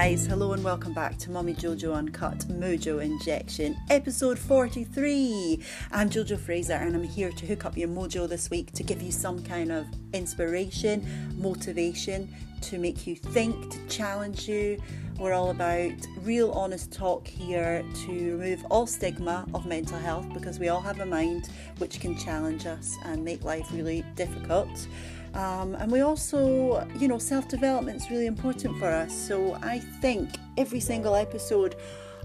[0.00, 5.60] Guys, hello and welcome back to Mummy Jojo Uncut Mojo Injection, episode 43.
[5.90, 9.02] I'm Jojo Fraser and I'm here to hook up your mojo this week to give
[9.02, 11.04] you some kind of inspiration,
[11.36, 14.80] motivation, to make you think, to challenge you.
[15.18, 20.60] We're all about real honest talk here to remove all stigma of mental health because
[20.60, 24.86] we all have a mind which can challenge us and make life really difficult.
[25.34, 29.14] Um, and we also, you know, self development is really important for us.
[29.14, 31.76] So I think every single episode,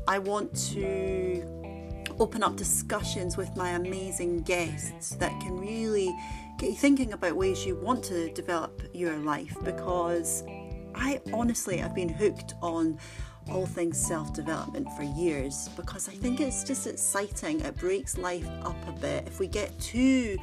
[0.08, 1.44] I want to
[2.20, 6.16] open up discussions with my amazing guests that can really
[6.58, 10.44] get you thinking about ways you want to develop your life because
[10.96, 13.00] I honestly have been hooked on
[13.50, 17.60] all things self development for years because I think it's just exciting.
[17.62, 19.28] It breaks life up a bit.
[19.28, 20.38] If we get too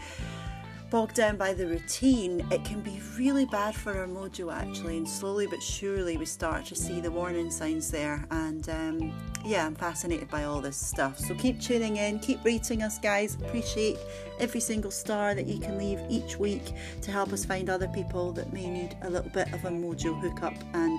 [0.90, 4.98] bogged down by the routine, it can be really bad for our mojo actually.
[4.98, 8.24] And slowly but surely, we start to see the warning signs there.
[8.30, 9.12] And um,
[9.44, 11.18] yeah, I'm fascinated by all this stuff.
[11.18, 13.36] So keep tuning in, keep rating us, guys.
[13.36, 13.98] Appreciate
[14.40, 18.32] every single star that you can leave each week to help us find other people
[18.32, 20.54] that may need a little bit of a mojo hookup.
[20.74, 20.98] And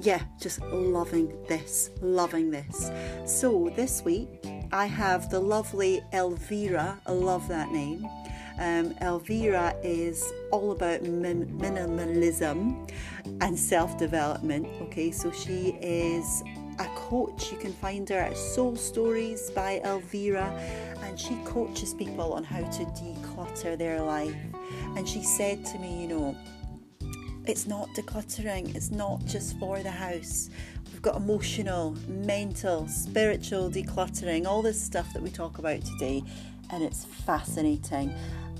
[0.00, 2.90] yeah, just loving this, loving this.
[3.26, 4.28] So this week,
[4.72, 7.00] I have the lovely Elvira.
[7.06, 8.08] I love that name.
[8.58, 12.90] Um, Elvira is all about min- minimalism
[13.40, 14.66] and self development.
[14.82, 16.42] Okay, so she is
[16.78, 17.52] a coach.
[17.52, 20.50] You can find her at Soul Stories by Elvira,
[21.02, 24.34] and she coaches people on how to declutter their life.
[24.96, 26.36] And she said to me, you know,
[27.46, 30.50] it's not decluttering, it's not just for the house.
[30.92, 36.22] We've got emotional, mental, spiritual decluttering, all this stuff that we talk about today,
[36.70, 38.12] and it's fascinating.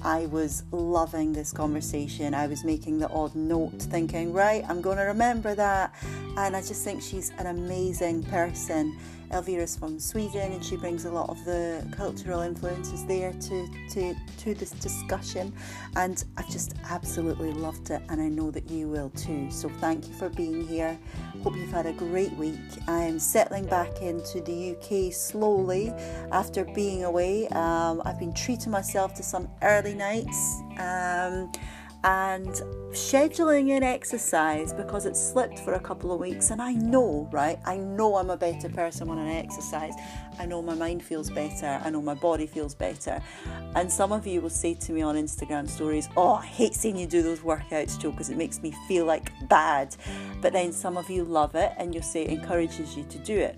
[0.02, 2.34] I was loving this conversation.
[2.34, 5.94] I was making the odd note, thinking, right, I'm going to remember that.
[6.36, 8.96] And I just think she's an amazing person.
[9.30, 14.14] Elvira's from Sweden and she brings a lot of the cultural influences there to, to,
[14.38, 15.52] to this discussion.
[15.96, 19.50] And I've just absolutely loved it and I know that you will too.
[19.50, 20.98] So thank you for being here.
[21.42, 22.58] Hope you've had a great week.
[22.86, 25.90] I'm settling back into the UK slowly
[26.32, 27.48] after being away.
[27.48, 30.62] Um, I've been treating myself to some early nights.
[30.78, 31.52] Um,
[32.04, 32.48] and
[32.90, 37.58] scheduling in exercise because it slipped for a couple of weeks and I know, right?
[37.66, 39.94] I know I'm a better person when I exercise.
[40.38, 41.80] I know my mind feels better.
[41.84, 43.20] I know my body feels better.
[43.74, 46.96] And some of you will say to me on Instagram stories, Oh, I hate seeing
[46.96, 49.96] you do those workouts, Joe, because it makes me feel like bad.
[50.40, 53.36] But then some of you love it and you'll say it encourages you to do
[53.36, 53.56] it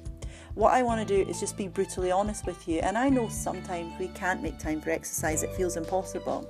[0.54, 2.80] what I want to do is just be brutally honest with you.
[2.80, 6.44] And I know sometimes we can't make time for exercise, it feels impossible.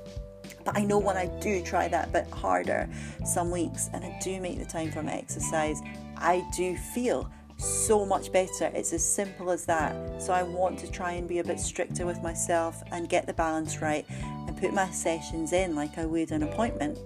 [0.65, 2.89] But I know when I do try that bit harder
[3.25, 5.81] some weeks and I do make the time for my exercise,
[6.17, 8.71] I do feel so much better.
[8.75, 10.23] It's as simple as that.
[10.23, 13.35] So I want to try and be a bit stricter with myself and get the
[13.35, 16.99] balance right and put my sessions in like I would an appointment.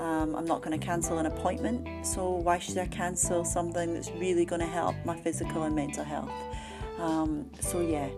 [0.00, 4.10] Um, I'm not going to cancel an appointment, so why should I cancel something that's
[4.10, 6.32] really going to help my physical and mental health?
[6.98, 8.08] Um, so, yeah,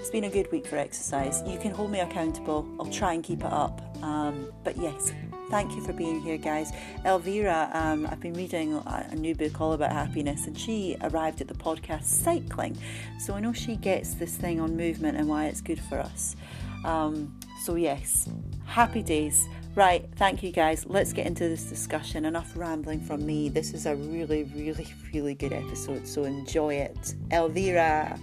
[0.00, 1.42] it's been a good week for exercise.
[1.46, 3.87] You can hold me accountable, I'll try and keep it up.
[4.02, 5.12] Um, but yes,
[5.50, 6.72] thank you for being here, guys.
[7.04, 11.48] Elvira, um, I've been reading a new book all about happiness, and she arrived at
[11.48, 12.76] the podcast Cycling.
[13.18, 16.36] So I know she gets this thing on movement and why it's good for us.
[16.84, 18.28] Um, so, yes,
[18.66, 19.48] happy days.
[19.74, 20.86] Right, thank you guys.
[20.86, 22.24] Let's get into this discussion.
[22.24, 23.48] Enough rambling from me.
[23.48, 27.14] This is a really, really, really good episode, so enjoy it.
[27.30, 28.18] Elvira.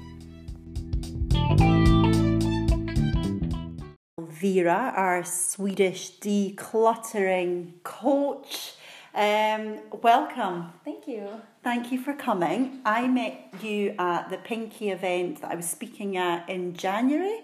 [4.46, 8.74] Vera, our Swedish decluttering coach.
[9.16, 10.72] Um, welcome.
[10.84, 11.42] Thank you.
[11.64, 12.80] Thank you for coming.
[12.86, 17.40] I met you at the Pinky event that I was speaking at in January,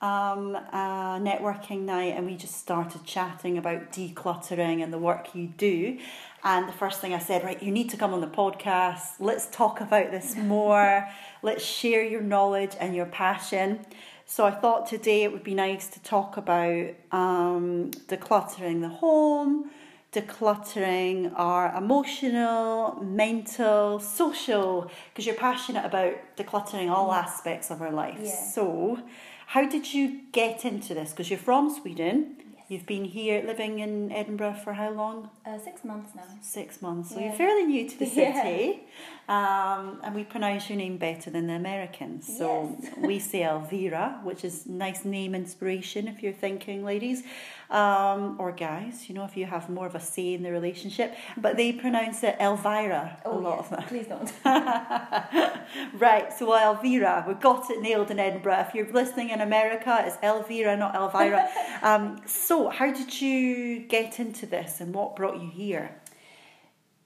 [0.00, 5.46] um, a networking night, and we just started chatting about decluttering and the work you
[5.46, 5.96] do.
[6.42, 9.20] And the first thing I said, right, you need to come on the podcast.
[9.20, 11.08] Let's talk about this more.
[11.42, 13.86] Let's share your knowledge and your passion.
[14.34, 19.68] So I thought today it would be nice to talk about um, decluttering the home,
[20.10, 28.20] decluttering our emotional, mental, social, because you're passionate about decluttering all aspects of our life.
[28.22, 28.30] Yeah.
[28.30, 29.00] So,
[29.48, 31.10] how did you get into this?
[31.10, 32.36] Because you're from Sweden.
[32.72, 35.28] You've been here living in Edinburgh for how long?
[35.44, 36.22] Uh, six months now.
[36.40, 37.10] Six months.
[37.10, 37.26] So Yeah.
[37.26, 38.42] you're fairly new to the Yeah.
[38.42, 38.84] city.
[39.28, 42.34] Um, and we pronounce your name better than the Americans.
[42.38, 42.90] So Yes.
[42.96, 47.24] we say Elvira, which is nice name inspiration if you're thinking, ladies.
[47.72, 51.16] Um, or guys, you know, if you have more of a say in the relationship.
[51.38, 53.18] But they pronounce it Elvira.
[53.24, 53.64] Oh, a lot yes.
[53.64, 53.88] of them.
[53.88, 54.32] Please don't.
[56.00, 58.66] right, so Elvira, we got it nailed in Edinburgh.
[58.68, 61.48] If you're listening in America, it's Elvira, not Elvira.
[61.82, 65.96] um, so, how did you get into this and what brought you here?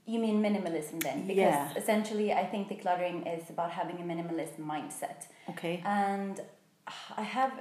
[0.04, 1.28] You mean minimalism then?
[1.28, 1.72] Because Yeah.
[1.76, 5.26] essentially, I think decluttering is about having a minimalist mindset.
[5.48, 5.80] Okay.
[5.84, 6.40] And
[7.16, 7.52] I have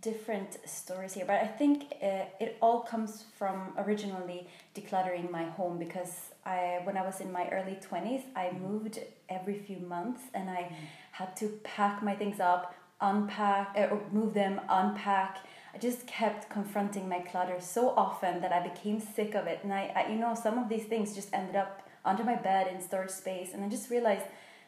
[0.00, 5.78] different stories here, but I think uh, it all comes from originally decluttering my home
[5.78, 8.98] because I, when I was in my early 20s, I moved
[9.28, 10.74] every few months and I
[11.12, 15.38] had to pack my things up, unpack, uh, or move them, unpack.
[15.74, 19.60] I just kept confronting my clutter so often that I became sick of it.
[19.62, 22.66] And I, I, you know, some of these things just ended up under my bed
[22.72, 23.50] in storage space.
[23.54, 24.24] And I just realized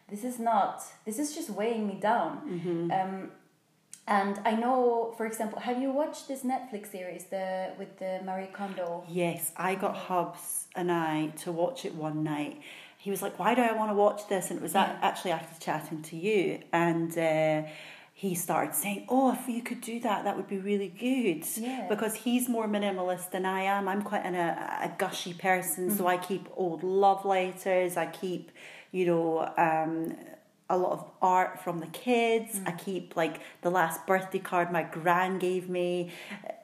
[0.08, 2.38] this is not, this is just weighing me down.
[2.92, 3.30] Um,
[4.06, 8.48] and I know, for example, have you watched this Netflix series, the with the Marie
[8.52, 9.04] Kondo?
[9.08, 12.60] Yes, I got Hubs and I to watch it one night.
[12.98, 15.32] He was like, "Why do I want to watch this?" And it was a- actually
[15.32, 17.62] after chatting to you, and uh,
[18.12, 21.86] he started saying, "Oh, if you could do that, that would be really good." Yeah.
[21.88, 23.88] Because he's more minimalist than I am.
[23.88, 27.96] I'm quite an, a, a gushy person, so I keep old love letters.
[27.96, 28.50] I keep,
[28.92, 29.52] you know.
[29.56, 30.14] Um,
[30.70, 32.58] a lot of art from the kids.
[32.66, 36.10] I keep like the last birthday card my gran gave me,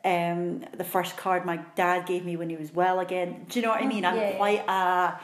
[0.04, 3.44] um, the first card my dad gave me when he was well again.
[3.48, 4.04] Do you know what I mean?
[4.04, 4.36] I'm Yeah, yeah.
[4.36, 5.20] quite a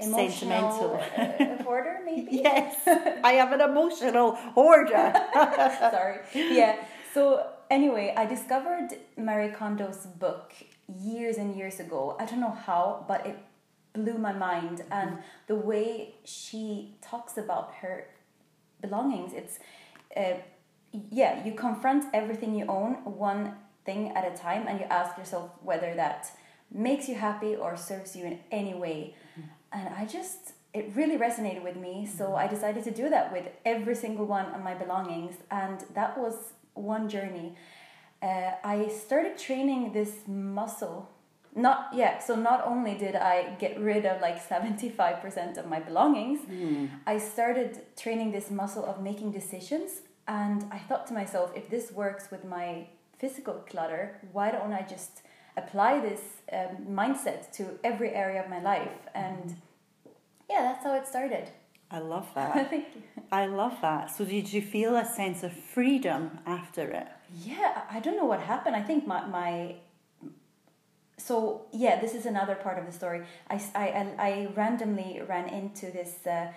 [0.00, 1.58] Emotional sentimental.
[1.60, 2.28] uh, hoarder, maybe.
[2.36, 2.76] yes,
[3.24, 5.12] I am an emotional hoarder.
[5.90, 6.18] Sorry.
[6.34, 6.76] Yeah.
[7.14, 10.52] So anyway, I discovered Marie Kondo's book
[11.00, 12.16] years and years ago.
[12.20, 13.38] I don't know how, but it
[13.98, 18.06] blew my mind, and the way she talks about her
[18.80, 19.58] belongings, it's.
[20.16, 20.40] Uh,
[21.10, 23.54] yeah, you confront everything you own one
[23.84, 26.30] thing at a time and you ask yourself whether that
[26.72, 29.14] makes you happy or serves you in any way.
[29.72, 32.06] And I just, it really resonated with me.
[32.06, 35.36] So I decided to do that with every single one of my belongings.
[35.50, 36.34] And that was
[36.74, 37.54] one journey.
[38.22, 41.10] Uh, I started training this muscle.
[41.58, 46.40] Not yeah, so not only did I get rid of like 75% of my belongings,
[47.06, 51.90] I started training this muscle of making decisions and I thought to myself, if this
[51.90, 52.86] works with my
[53.18, 55.22] physical clutter, why don't I just
[55.56, 56.20] apply this
[56.52, 58.98] um, mindset to every area of my life?
[59.14, 59.56] And
[60.48, 61.50] yeah, that's how it started.
[61.90, 62.70] I love that.
[62.70, 63.02] Thank you.
[63.32, 64.10] I love that.
[64.10, 67.08] So, did you feel a sense of freedom after it?
[67.44, 68.76] Yeah, I don't know what happened.
[68.76, 69.76] I think my, my
[71.18, 73.22] so yeah, this is another part of the story.
[73.50, 76.52] I, I, I randomly ran into this uh,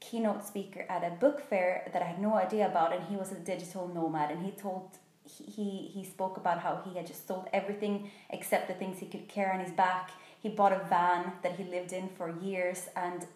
[0.00, 3.32] keynote speaker at a book fair that I had no idea about, and he was
[3.32, 7.48] a digital nomad, and he told he he, spoke about how he had just sold
[7.52, 10.10] everything except the things he could carry on his back.
[10.40, 13.26] He bought a van that he lived in for years, and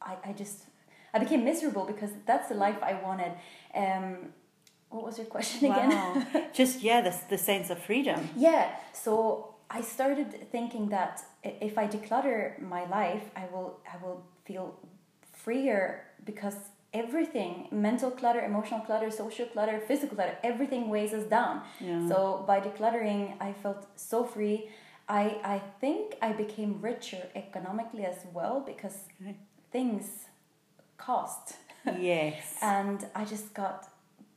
[0.00, 0.64] I, I just
[1.12, 3.32] I became miserable because that's the life I wanted.
[3.74, 4.32] Um,
[4.90, 5.90] what was your question again?
[5.90, 6.26] Wow.
[6.52, 8.28] Just yeah, the the sense of freedom.
[8.36, 14.24] Yeah, so I started thinking that if I declutter my life, I will I will
[14.44, 14.74] feel
[15.32, 16.56] freer because
[16.94, 21.62] everything mental clutter, emotional clutter, social clutter, physical clutter, everything weighs us down.
[21.80, 22.08] Yeah.
[22.08, 24.70] So by decluttering, I felt so free.
[25.08, 25.24] I
[25.56, 28.96] I think I became richer economically as well because
[29.70, 30.04] things
[30.96, 31.56] cost
[32.00, 32.56] Yes.
[32.62, 33.88] and I just got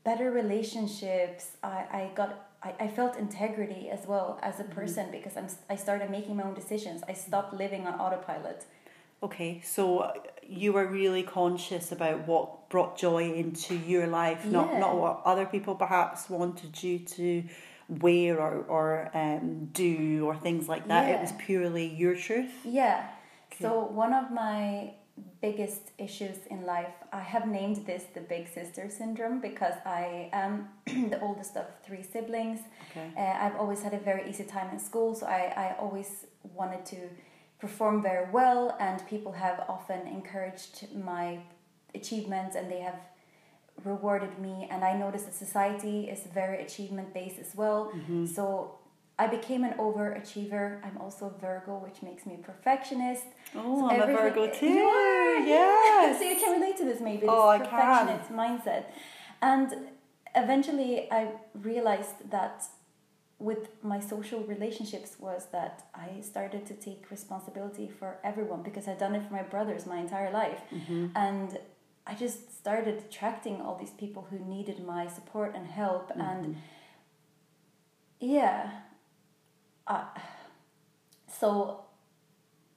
[0.03, 1.58] better relationships.
[1.63, 5.75] I, I got I, I felt integrity as well as a person because I'm I
[5.75, 7.03] started making my own decisions.
[7.08, 8.65] I stopped living on autopilot.
[9.24, 10.13] Okay, so uh,
[10.48, 14.79] you were really conscious about what brought joy into your life, not Yeah.
[14.79, 17.43] not what other people perhaps wanted you to
[17.88, 21.10] wear or or um, do or things like that.
[21.10, 22.51] It was purely your truth.
[22.65, 23.08] Yeah.
[23.60, 24.93] So one of my
[25.41, 30.69] biggest issues in life, I have named this the big sister syndrome because I am
[30.85, 32.59] the oldest of three siblings.
[32.91, 33.11] Okay.
[33.17, 36.85] Uh, I've always had a very easy time in school, so I, I always wanted
[36.87, 37.09] to
[37.59, 41.39] perform very well, and people have often encouraged my
[41.93, 42.99] achievements and they have
[43.83, 44.67] rewarded me.
[44.69, 47.91] And I noticed that society is very achievement based as well.
[47.95, 48.25] Mm-hmm.
[48.25, 48.75] So
[49.23, 50.65] I became an overachiever.
[50.87, 53.25] I'm also a Virgo, which makes me a perfectionist.
[53.55, 54.73] Oh, So I'm a Virgo too.
[54.79, 56.17] You are, Yes.
[56.19, 57.23] so you can relate to this maybe.
[57.27, 57.67] This Oh, I can.
[57.69, 58.83] perfectionist mindset.
[59.51, 59.67] And
[60.43, 61.21] eventually I
[61.69, 62.55] realized that
[63.49, 65.75] with my social relationships was that
[66.07, 69.99] I started to take responsibility for everyone because I'd done it for my brothers my
[70.05, 70.61] entire life.
[70.77, 71.03] Mm-hmm.
[71.25, 71.49] And
[72.11, 76.53] I just started attracting all these people who needed my support and help and Mm-hmm.
[78.37, 78.59] yeah
[81.39, 81.81] so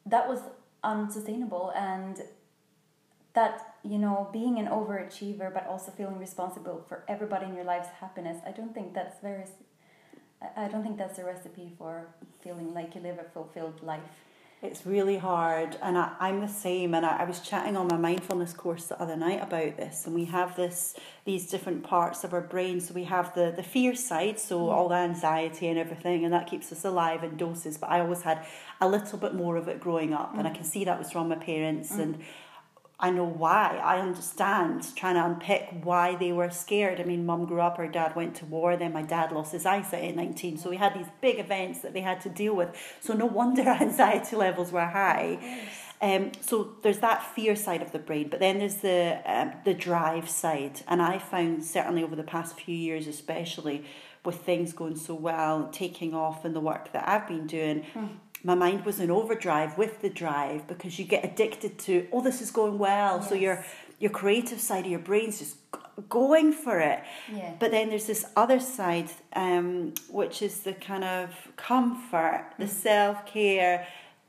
[0.06, 0.40] that was
[0.83, 2.23] unsustainable and
[3.33, 7.88] that you know being an overachiever but also feeling responsible for everybody in your life's
[8.00, 9.44] happiness i don't think that's very
[10.56, 12.06] i don't think that's a recipe for
[12.42, 14.02] feeling like you live a fulfilled life
[14.64, 16.94] it's really hard, and I, I'm the same.
[16.94, 20.14] And I, I was chatting on my mindfulness course the other night about this, and
[20.14, 22.80] we have this these different parts of our brain.
[22.80, 24.73] So we have the the fear side, so mm.
[24.73, 27.76] all the anxiety and everything, and that keeps us alive in doses.
[27.76, 28.44] But I always had
[28.80, 30.38] a little bit more of it growing up, mm.
[30.38, 30.56] and I mm.
[30.56, 32.00] can see that was from my parents mm.
[32.00, 32.18] and
[32.98, 33.80] I know why.
[33.82, 37.00] I understand trying to unpick why they were scared.
[37.00, 39.66] I mean, mum grew up, her dad went to war, then my dad lost his
[39.66, 40.58] eyesight at 19.
[40.58, 42.70] So we had these big events that they had to deal with.
[43.00, 45.38] So no wonder anxiety levels were high.
[46.00, 49.72] Um, so there's that fear side of the brain, but then there's the um, the
[49.72, 53.84] drive side, and I found certainly over the past few years, especially
[54.24, 58.08] with things going so well, taking off in the work that I've been doing, mm
[58.44, 62.40] my mind was in overdrive with the drive because you get addicted to oh this
[62.40, 63.28] is going well yes.
[63.28, 63.64] so your
[63.98, 65.56] your creative side of your brain's just
[66.08, 67.54] going for it yeah.
[67.58, 72.68] but then there's this other side um, which is the kind of comfort the mm.
[72.68, 73.86] self-care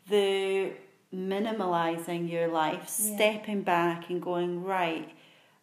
[0.09, 0.71] the
[1.13, 3.15] minimalizing your life yeah.
[3.15, 5.11] stepping back and going right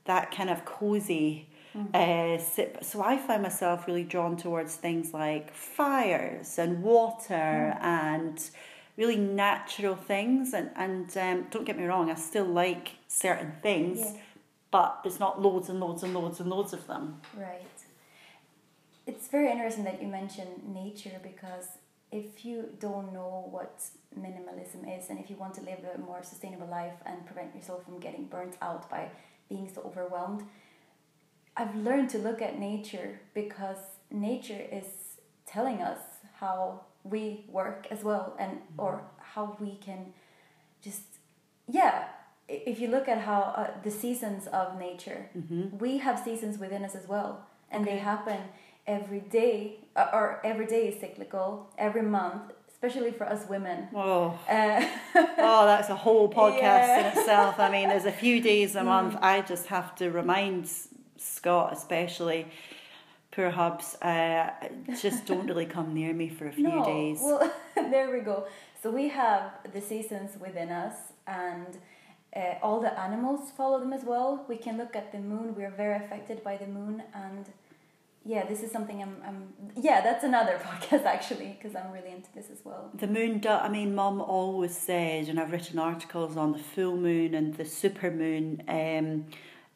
[0.04, 1.94] that kind of cozy Mm-hmm.
[1.94, 7.84] Uh, so I find myself really drawn towards things like fires and water mm-hmm.
[7.84, 8.50] and
[8.96, 10.52] really natural things.
[10.52, 14.20] And, and um, don't get me wrong, I still like certain things, yeah.
[14.70, 17.20] but there's not loads and loads and loads and loads of them.
[17.36, 17.62] Right.
[19.06, 21.66] It's very interesting that you mention nature because
[22.12, 23.82] if you don't know what
[24.16, 27.84] minimalism is and if you want to live a more sustainable life and prevent yourself
[27.84, 29.08] from getting burnt out by
[29.48, 30.44] being so overwhelmed,
[31.56, 33.76] I've learned to look at nature because
[34.10, 34.86] nature is
[35.46, 35.98] telling us
[36.40, 38.80] how we work as well and mm-hmm.
[38.80, 40.12] or how we can
[40.80, 41.02] just
[41.68, 42.04] yeah
[42.48, 45.76] if you look at how uh, the seasons of nature mm-hmm.
[45.78, 47.94] we have seasons within us as well and okay.
[47.94, 48.40] they happen
[48.86, 54.38] every day uh, or every day is cyclical every month especially for us women oh,
[54.48, 54.84] uh,
[55.38, 57.00] oh that's a whole podcast yeah.
[57.00, 59.22] in itself i mean there's a few days a month mm.
[59.22, 60.68] i just have to remind
[61.22, 62.46] Scott especially,
[63.30, 64.50] poor hubs, uh,
[65.00, 67.20] just don't really come near me for a few no, days.
[67.22, 68.46] Well, there we go.
[68.82, 70.94] So we have the seasons within us,
[71.26, 71.78] and
[72.34, 74.44] uh, all the animals follow them as well.
[74.48, 75.54] We can look at the moon.
[75.54, 77.46] We're very affected by the moon, and
[78.24, 79.16] yeah, this is something I'm.
[79.26, 82.90] I'm yeah, that's another podcast actually because I'm really into this as well.
[82.94, 83.38] The moon.
[83.38, 87.54] Do, I mean, Mum always says, and I've written articles on the full moon and
[87.54, 88.62] the super moon.
[88.68, 89.26] Um,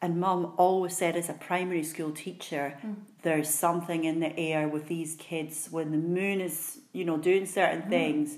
[0.01, 2.95] and mum always said, as a primary school teacher, mm.
[3.23, 7.45] there's something in the air with these kids when the moon is, you know, doing
[7.45, 7.89] certain mm.
[7.89, 8.37] things.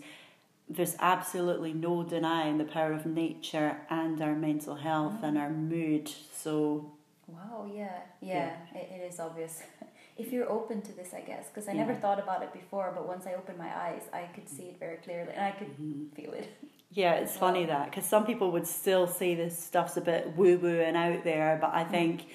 [0.70, 5.24] There's absolutely no denying the power of nature and our mental health mm.
[5.24, 6.10] and our mood.
[6.34, 6.94] So,
[7.28, 8.80] wow, yeah, yeah, yeah.
[8.80, 9.62] It, it is obvious.
[10.18, 11.86] if you're open to this, I guess, because I yeah.
[11.86, 14.80] never thought about it before, but once I opened my eyes, I could see it
[14.80, 16.16] very clearly and I could mm-hmm.
[16.16, 16.50] feel it.
[16.92, 20.58] Yeah, it's funny that because some people would still say this stuff's a bit woo
[20.58, 22.26] woo and out there, but I think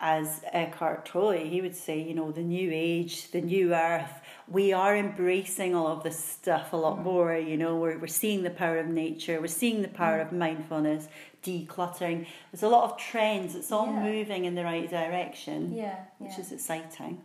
[0.00, 4.72] as Eckhart Tolle, he would say, you know, the new age, the new earth, we
[4.72, 7.04] are embracing all of this stuff a lot mm.
[7.04, 7.36] more.
[7.36, 10.26] You know, we're, we're seeing the power of nature, we're seeing the power mm.
[10.26, 11.06] of mindfulness,
[11.44, 12.26] decluttering.
[12.50, 14.02] There's a lot of trends, it's all yeah.
[14.02, 16.40] moving in the right direction, yeah, which yeah.
[16.40, 17.20] is exciting.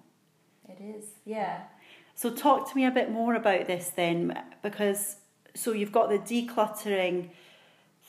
[0.70, 1.62] It is, yeah.
[2.14, 5.16] So, talk to me a bit more about this then, because
[5.58, 7.30] so you've got the decluttering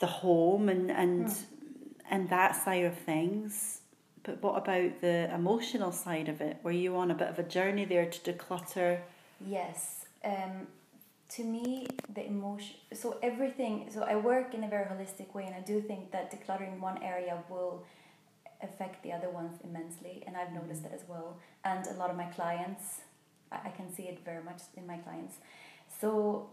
[0.01, 1.45] the home and and mm.
[2.11, 3.81] and that side of things.
[4.23, 6.59] But what about the emotional side of it?
[6.63, 9.01] Were you on a bit of a journey there to declutter?
[9.47, 10.67] Yes um,
[11.29, 15.55] to me the emotion so everything so i work in a very holistic way and
[15.55, 17.85] i do think that decluttering one area will
[18.63, 21.37] affect the other ones immensely and i've noticed that as well.
[21.65, 23.03] And a lot of my clients
[23.53, 25.37] i, I can see it very much in my clients.
[26.01, 26.51] So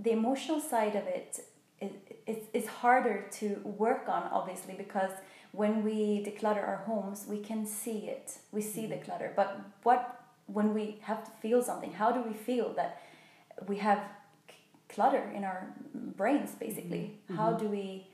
[0.00, 1.40] the emotional side of it
[1.80, 1.90] is,
[2.26, 5.12] is, is harder to work on obviously because
[5.52, 8.38] when we declutter our homes we can see it.
[8.52, 8.90] We see mm-hmm.
[8.90, 9.32] the clutter.
[9.34, 10.14] But what
[10.46, 13.02] when we have to feel something how do we feel that
[13.66, 14.00] we have
[14.88, 15.74] clutter in our
[16.16, 17.18] brains basically?
[17.24, 17.36] Mm-hmm.
[17.36, 18.08] how do we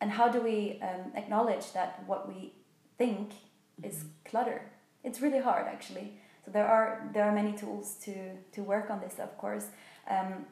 [0.00, 2.52] and how do we um, acknowledge that what we
[2.98, 3.88] think mm-hmm.
[3.88, 4.62] is clutter?
[5.04, 6.12] It's really hard actually.
[6.44, 8.14] So there are there are many tools to
[8.52, 9.66] to work on this of course.
[10.08, 10.46] Um,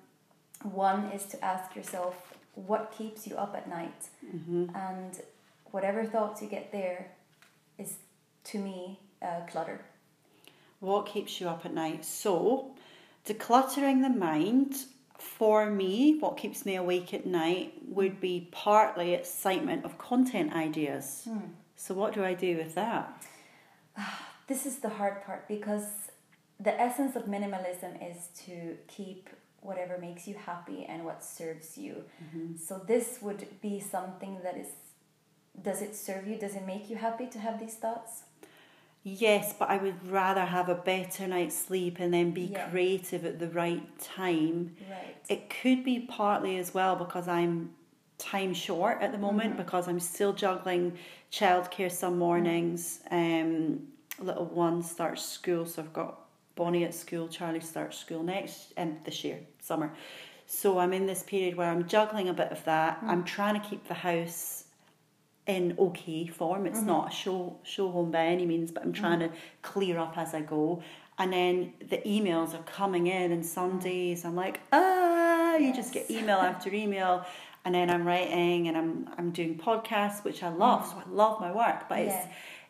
[0.62, 4.66] one is to ask yourself what keeps you up at night mm-hmm.
[4.74, 5.20] and
[5.70, 7.10] whatever thoughts you get there
[7.78, 7.94] is
[8.44, 9.80] to me uh, clutter
[10.80, 12.74] what keeps you up at night so
[13.28, 14.86] Decluttering the mind,
[15.18, 21.24] for me, what keeps me awake at night would be partly excitement of content ideas.
[21.24, 21.50] Hmm.
[21.76, 23.22] So, what do I do with that?
[24.48, 25.84] This is the hard part because
[26.58, 29.28] the essence of minimalism is to keep
[29.60, 32.04] whatever makes you happy and what serves you.
[32.24, 32.56] Mm-hmm.
[32.56, 34.68] So this would be something that is
[35.60, 36.36] does it serve you?
[36.38, 38.22] Does it make you happy to have these thoughts?
[39.02, 42.68] Yes, but I would rather have a better night's sleep and then be Yeah.
[42.68, 44.76] creative at the right time.
[44.88, 45.16] Right.
[45.28, 47.74] It could be partly as well because I'm
[48.18, 49.62] time short at the moment Mm-hmm.
[49.62, 50.96] because I'm still juggling
[51.32, 53.00] childcare some mornings.
[53.10, 53.88] Um,
[54.20, 56.20] little one starts school, so I've got
[56.58, 57.28] Bonnie at school.
[57.28, 59.88] Charlie starts school next um, this year, summer.
[60.46, 63.00] So I'm in this period where I'm juggling a bit of that.
[63.02, 63.08] Mm.
[63.10, 64.64] I'm trying to keep the house
[65.46, 66.66] in okay form.
[66.66, 66.86] It's Mm-hmm.
[66.96, 69.30] not a show show home by any means, but I'm trying to
[69.62, 70.82] clear up as I go.
[71.20, 75.92] And then the emails are coming in, and some days I'm like, ah, you just
[75.92, 76.18] get Mm.
[76.22, 77.24] Email after email.
[77.64, 80.86] And then I'm writing and I'm I'm doing podcasts, which I love.
[80.90, 82.06] So I love my work, but Mm.
[82.06, 82.18] Yeah.
[82.18, 82.26] it's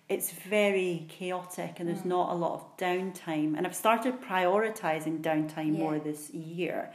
[0.09, 1.93] very chaotic and Mm.
[1.93, 3.57] there's not a lot of downtime.
[3.57, 5.83] And I've started prioritizing downtime Yeah.
[5.85, 6.93] more this year,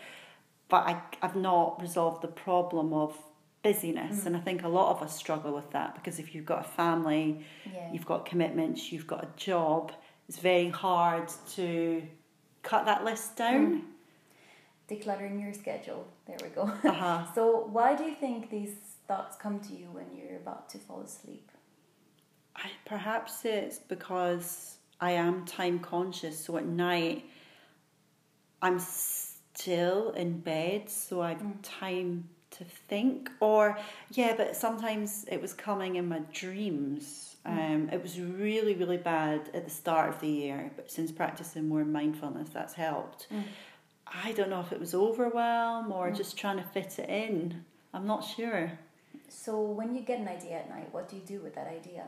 [0.70, 3.18] but I, I've not resolved the problem of
[3.62, 4.22] busyness.
[4.22, 4.26] Mm.
[4.28, 6.70] And I think a lot of us struggle with that because if you've got a
[6.70, 7.92] family, Yeah.
[7.94, 9.92] you've got commitments, you've got a job,
[10.28, 12.04] it's very hard to
[12.64, 13.84] cut that list down.
[14.90, 16.06] Decluttering your schedule.
[16.26, 16.64] There we go.
[16.64, 17.26] Uh-huh.
[17.36, 18.74] so why do you think these
[19.08, 21.50] thoughts come to you when you're about to fall asleep?
[22.56, 27.26] I, perhaps it's because I am time conscious, so at night
[28.62, 31.56] I'm still in bed, so I've mm.
[31.62, 33.30] time to think.
[33.40, 33.78] Or,
[34.12, 37.36] yeah, but sometimes it was coming in my dreams.
[37.46, 37.52] Mm.
[37.52, 41.68] Um, it was really, really bad at the start of the year, but since practicing
[41.68, 43.28] more mindfulness, that's helped.
[43.34, 43.44] Mm.
[44.26, 47.66] I don't know if it was overwhelm or just trying to fit it in.
[47.94, 48.72] I'm not sure.
[49.28, 52.06] So when you get an idea at night, what do you do with that idea?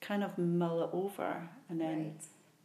[0.00, 1.98] Kind of mull it over and then.
[1.98, 2.22] Right.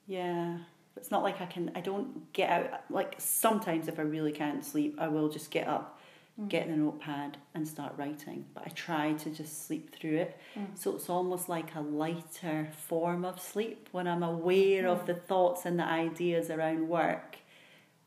[0.07, 0.57] Yeah.
[0.97, 2.81] It's not like I can, I don't get out.
[2.89, 5.99] Like sometimes if I really can't sleep, I will just get up,
[6.39, 6.49] mm.
[6.49, 8.45] get the notepad and start writing.
[8.53, 10.37] But I try to just sleep through it.
[10.55, 10.67] Mm.
[10.75, 15.05] So it's almost like a lighter form of sleep when I'm aware of mm.
[15.07, 17.37] the thoughts and the ideas around work.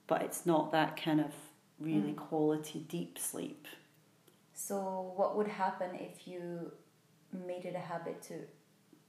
[0.06, 1.32] But it's not that kind of
[1.80, 3.66] really quality deep sleep.
[4.52, 6.70] So what would happen if you
[7.46, 8.34] made it a habit to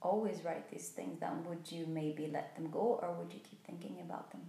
[0.01, 1.43] always write these things down?
[1.49, 4.41] Would you maybe let them go or would you keep thinking about them?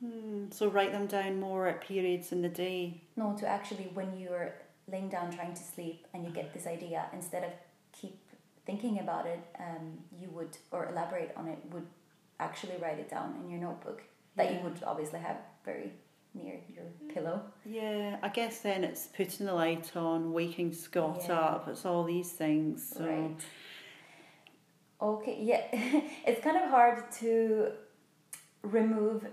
[0.00, 0.44] Hmm.
[0.50, 3.00] So write them down more at periods in the day.
[3.16, 4.54] No, to actually when you're
[4.90, 7.50] laying down trying to sleep and you get this idea, instead of
[7.92, 8.18] keep
[8.64, 11.86] thinking about it, um, you would or elaborate on it, would
[12.38, 14.02] actually write it down in your notebook
[14.36, 15.92] that you would obviously have very
[16.34, 17.42] near your pillow.
[17.64, 21.38] Yeah, I guess then it's putting the light on, waking Scott Yeah.
[21.38, 21.68] up.
[21.68, 22.94] It's all these things.
[22.96, 23.36] So Right.
[25.00, 25.62] Okay, yeah.
[26.26, 27.72] it's kind of hard to
[28.62, 29.26] remove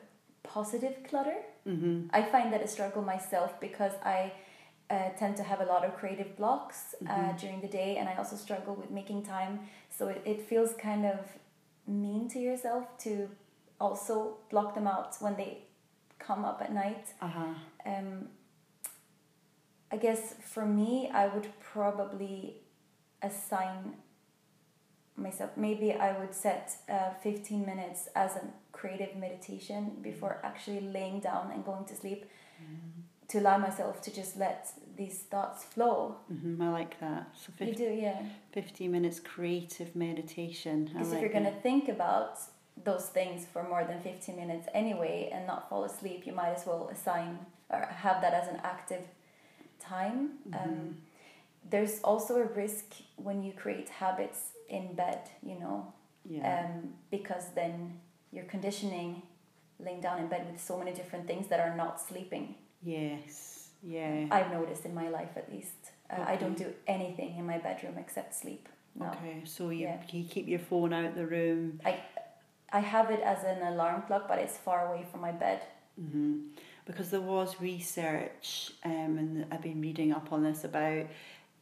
[0.43, 1.37] positive clutter.
[1.65, 2.09] Mhm.
[2.13, 4.31] I find that a struggle myself because I
[4.91, 8.15] uh, tend to have a lot of creative blocks uh, during the day and I
[8.15, 9.61] also struggle with making time.
[9.89, 11.19] So it, it feels kind of
[11.87, 13.27] mean to yourself to
[13.79, 15.64] also block them out when they
[16.19, 17.13] come up at night.
[17.21, 17.53] uh-huh.
[17.85, 18.29] Um,
[19.91, 22.57] I guess for me, I would probably
[23.21, 23.93] assign
[25.15, 25.51] myself.
[25.55, 31.51] Maybe I would set uh, 15 minutes as a creative meditation before actually laying down
[31.53, 32.25] and going to sleep
[33.27, 36.17] to allow myself to just let these thoughts flow.
[36.27, 37.27] hmm I like that.
[37.35, 38.21] So You do, yeah.
[38.53, 40.85] 50 minutes creative meditation.
[40.85, 42.39] Because like if you're going to think about
[42.83, 46.65] those things for more than 15 minutes anyway and not fall asleep, you might as
[46.65, 49.01] well assign or have that as an active
[49.79, 50.31] time.
[50.53, 50.97] Um,
[51.69, 52.85] there's also a risk
[53.15, 55.93] when you create habits in bed, you know,
[56.25, 56.65] Yeah.
[56.65, 57.99] um, because then
[58.31, 59.21] you're conditioning
[59.79, 62.55] laying down in bed with so many different things that are not sleeping.
[62.83, 63.51] yes.
[63.83, 64.25] Yeah.
[64.31, 65.91] I've noticed in my life at least.
[66.09, 68.67] Uh, I don't do anything in my bedroom except sleep.
[68.95, 69.05] No.
[69.11, 69.41] Okay.
[69.43, 70.01] So you, Yeah.
[70.11, 71.79] you keep your phone out the room.
[71.85, 71.99] I
[72.71, 75.61] I have it as an alarm clock, but it's far away from my bed.
[75.99, 76.39] hmm
[76.85, 81.07] Because there was research, um, and I've been reading up on this about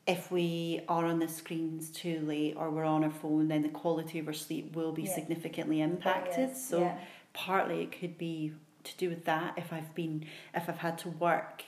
[0.05, 3.69] if we are on the screens too late or we're on our phone, then the
[3.69, 5.13] quality of our sleep will be Yeah.
[5.15, 6.57] significantly impacted.
[6.57, 6.97] So yeah.
[7.31, 8.51] partly it could be
[8.83, 9.53] to do with that.
[9.57, 11.63] If I've been, if I've had to work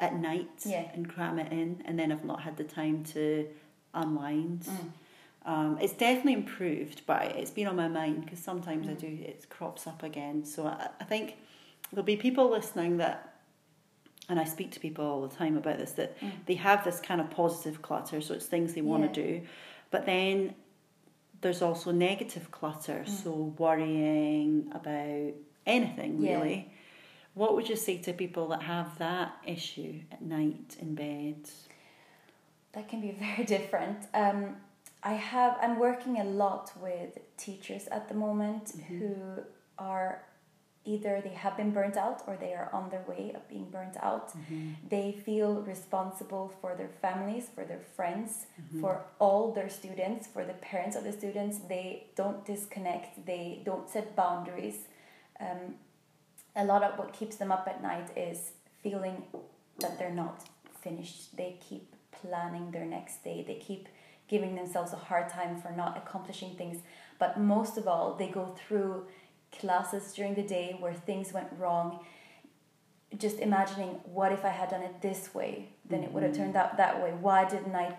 [0.00, 0.90] at night Yeah.
[0.94, 3.48] and cram it in, and then I've not had the time to
[3.92, 4.60] unwind.
[4.60, 4.90] Mm.
[5.46, 9.46] Um, it's definitely improved, but it's been on my mind because sometimes I do it
[9.50, 10.44] crops up again.
[10.44, 11.36] So I, I think
[11.92, 13.30] there'll be people listening that
[14.30, 16.30] and I speak to people all the time about this that Mm.
[16.46, 19.08] they have this kind of positive clutter, so it's things they want Yeah.
[19.12, 19.46] to do,
[19.90, 20.54] but then
[21.42, 23.08] there's also negative clutter, Mm.
[23.22, 25.34] so worrying about
[25.66, 26.36] anything Yeah.
[26.38, 26.70] really.
[27.34, 31.50] What would you say to people that have that issue at night in bed?
[32.72, 34.08] that can be very different.
[34.14, 34.56] Um,
[35.04, 38.98] I have I'm working a lot with teachers at the moment Mhm.
[38.98, 39.14] who
[39.78, 40.22] are
[40.86, 43.96] either they have been burnt out or they are on their way of being burnt
[44.02, 44.32] out.
[44.90, 48.80] They feel responsible for their families, for their friends, Mm-hmm.
[48.82, 51.58] for all their students, for the parents of the students.
[51.74, 51.86] They
[52.16, 53.24] don't disconnect.
[53.24, 54.78] They don't set boundaries.
[55.40, 55.78] Um,
[56.54, 59.16] a lot of what keeps them up at night is feeling
[59.78, 60.36] that they're not
[60.82, 61.34] finished.
[61.36, 63.42] They keep planning their next day.
[63.42, 63.88] They keep
[64.34, 66.78] giving themselves a hard time for not accomplishing things.
[67.20, 69.06] But most of all, they go through
[69.60, 72.00] classes during the day where things went wrong.
[73.16, 75.68] Just imagining, what if I had done it this way?
[75.88, 77.10] Then it would have turned out that way.
[77.26, 77.94] Why didn't I?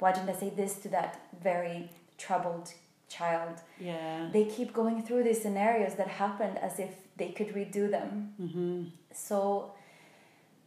[0.00, 2.72] Why didn't I say this to that very troubled
[3.08, 3.56] child?
[3.78, 4.28] Yeah.
[4.32, 8.10] They keep going through these scenarios that happened as if they could redo them.
[8.42, 8.84] Mm-hmm.
[9.12, 9.72] So,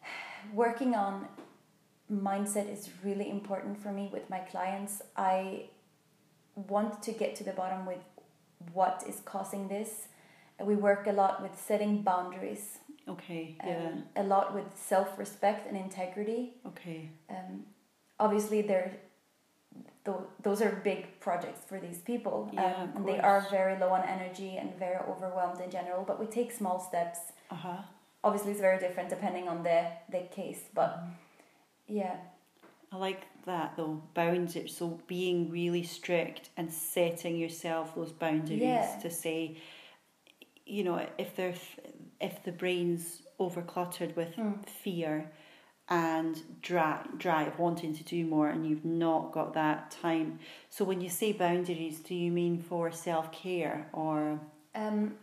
[0.53, 1.27] working on
[2.11, 5.01] mindset is really important for me with my clients.
[5.15, 5.65] I
[6.55, 7.99] want to get to the bottom with
[8.73, 10.07] what is causing this.
[10.61, 13.55] We work a lot with setting boundaries, Okay.
[13.63, 14.01] um, Yeah.
[14.17, 16.55] a lot with self respect and integrity.
[16.65, 17.09] Okay.
[17.29, 17.65] Um,
[18.19, 18.91] obviously, they're,
[20.03, 22.49] tho- those are big projects for these people.
[22.51, 26.19] Yeah, um, and they are very low on energy and very overwhelmed in general, but
[26.19, 27.19] we take small steps
[27.51, 27.81] Uh huh.
[28.23, 29.79] obviously it's very different depending on the
[30.15, 30.91] the case but
[31.89, 32.15] yeah
[32.91, 34.01] I like that though.
[34.15, 34.75] Boundaries.
[34.75, 38.97] So being really strict and setting yourself those boundaries Yeah.
[39.01, 39.57] to say,
[40.65, 41.53] you know, if there,
[42.19, 44.67] if the brain's overcluttered with Mm.
[44.67, 45.31] fear
[45.87, 50.39] and drive, drive, wanting to do more, and you've not got that time.
[50.69, 54.39] So when you say boundaries, do you mean for self care or?
[54.75, 55.15] um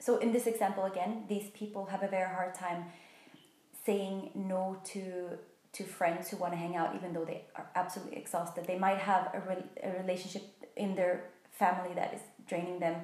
[0.00, 2.84] so in this example again these people have a very hard time
[3.84, 5.38] saying no to
[5.72, 8.98] to friends who want to hang out even though they are absolutely exhausted they might
[8.98, 10.42] have a, re- a relationship
[10.76, 12.96] in their family that is draining them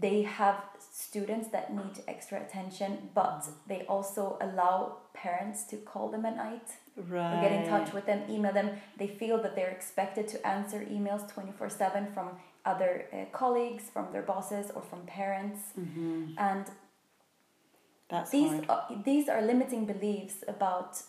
[0.00, 6.24] they have students that need extra attention but they also allow parents to call them
[6.26, 7.38] at night Right.
[7.38, 8.70] or get in touch with them, email them.
[8.98, 12.28] They feel that they're expected to answer emails 24 7 from
[12.64, 15.58] other uh, colleagues, from their bosses, or from parents.
[15.76, 16.34] Mm-hmm.
[16.38, 16.66] And
[18.08, 21.02] That's these, are, these are limiting beliefs about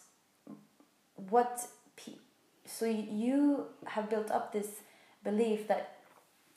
[1.15, 1.67] what.
[2.67, 4.67] So you have built up this
[5.23, 5.97] belief that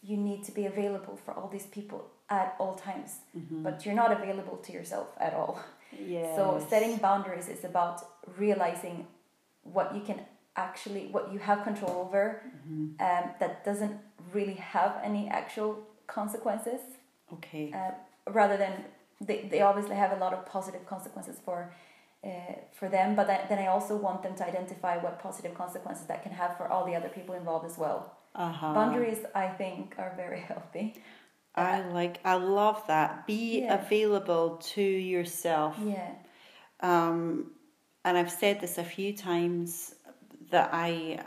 [0.03, 3.63] you need to be available for all these people at all times, Mm-hmm.
[3.63, 5.61] but you're not available to yourself at all.
[6.15, 6.35] Yes.
[6.37, 7.97] So setting boundaries is about
[8.39, 9.07] realizing
[9.65, 10.21] what you can
[10.57, 12.85] actually, what you have control over, Mm-hmm.
[13.07, 13.97] um, that doesn't
[14.33, 16.81] really have any actual consequences,
[17.35, 17.71] Okay.
[17.73, 17.93] uh,
[18.31, 18.73] rather than
[19.21, 21.71] they, they obviously have a lot of positive consequences for.
[22.25, 22.31] Uh,
[22.73, 26.25] for them, but then, then I also want them to identify what positive consequences that
[26.25, 28.19] can have for all the other people involved as well.
[28.35, 28.75] Uh-huh.
[28.75, 31.01] Boundaries, I think, are very healthy.
[31.55, 32.19] I like.
[32.25, 33.25] I love that.
[33.29, 33.75] Be Yeah.
[33.81, 35.77] available to yourself.
[35.85, 36.11] Yeah,
[36.81, 37.53] Um,
[38.05, 39.95] and I've said this a few times
[40.51, 41.25] that I,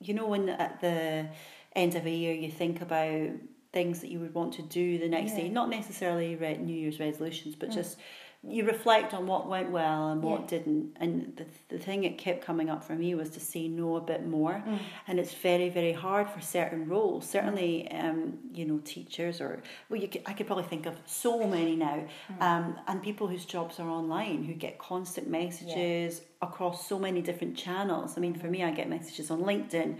[0.00, 1.28] you know, when at the
[1.74, 3.30] end of a year you think about
[3.72, 7.54] things that you would want to do the next day, not necessarily New Year's resolutions,
[7.54, 7.74] but Mm.
[7.74, 7.98] just
[8.44, 10.46] you reflect on what went well and what Yeah.
[10.58, 10.96] didn't.
[10.98, 14.00] And the, the thing that kept coming up for me was to say no a
[14.00, 14.64] bit more.
[14.66, 14.78] Mm.
[15.06, 17.24] And it's very, very hard for certain roles.
[17.28, 21.46] Certainly, um, you know, teachers or, well, you could, I could probably think of so
[21.46, 22.04] many now.
[22.40, 27.56] Um, and people whose jobs are online who get constant messages across so many different
[27.56, 28.14] channels.
[28.16, 29.98] I mean, for me, I get messages on LinkedIn,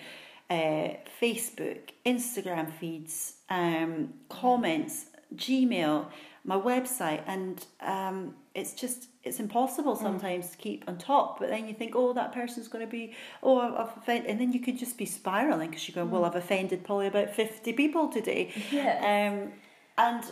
[0.51, 0.89] uh,
[1.21, 6.07] Facebook, Instagram feeds, um, comments, Gmail,
[6.45, 11.39] my website, and um, it's just it's impossible sometimes to keep on top.
[11.39, 14.53] But then you think, oh, that person's going to be, oh, I've offended, and then
[14.53, 18.09] you could just be spiraling because you're going, well, I've offended probably about fifty people
[18.09, 18.53] today.
[18.73, 19.53] yeah, Um,
[19.99, 20.25] and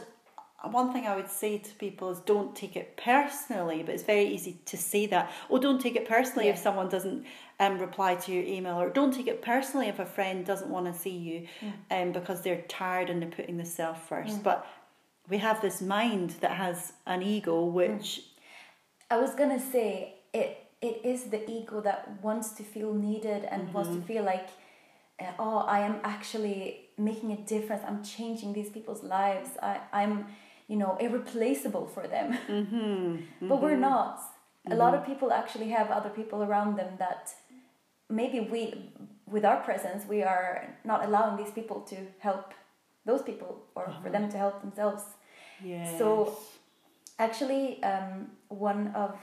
[0.70, 4.26] one thing I would say to people is don't take it personally, but it's very
[4.26, 5.30] easy to say that.
[5.48, 7.24] Oh, don't take it personally if someone doesn't
[7.60, 10.86] um, reply to your email, or don't take it personally if a friend doesn't want
[10.92, 11.46] to see you
[11.90, 14.42] um, because they're tired and they're putting the self first.
[14.42, 14.66] But
[15.30, 17.72] we have this mind that has an ego, mm.
[17.72, 18.20] which
[19.10, 20.66] I was gonna say it.
[20.82, 24.06] It is the ego that wants to feel needed and wants to mm-hmm.
[24.06, 24.48] feel like,
[25.20, 27.82] uh, oh, I am actually making a difference.
[27.86, 29.50] I'm changing these people's lives.
[29.62, 30.24] I, I'm,
[30.70, 33.48] you know irreplaceable for them Mm-hmm.
[33.48, 33.94] but we're mm-hmm.
[33.94, 34.20] not
[34.70, 35.12] a lot of mm-hmm.
[35.12, 37.34] people actually have other people around them that
[38.08, 38.60] maybe we
[39.26, 40.52] with our presence we are
[40.84, 42.54] not allowing these people to help
[43.04, 44.10] those people or for uh-huh.
[44.16, 45.02] them to help themselves
[45.64, 45.98] Yes.
[45.98, 46.36] so
[47.18, 49.16] actually um, one of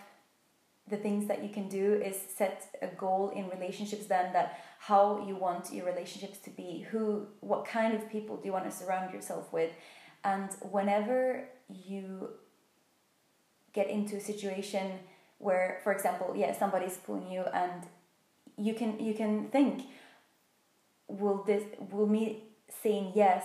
[0.89, 5.25] the things that you can do is set a goal in relationships then that how
[5.27, 8.71] you want your relationships to be who what kind of people do you want to
[8.71, 9.71] surround yourself with
[10.23, 12.29] and whenever you
[13.73, 14.91] get into a situation
[15.39, 17.83] where for example yeah somebody's pulling you and
[18.57, 19.83] you can you can think
[21.07, 22.43] will this will me
[22.81, 23.43] saying yes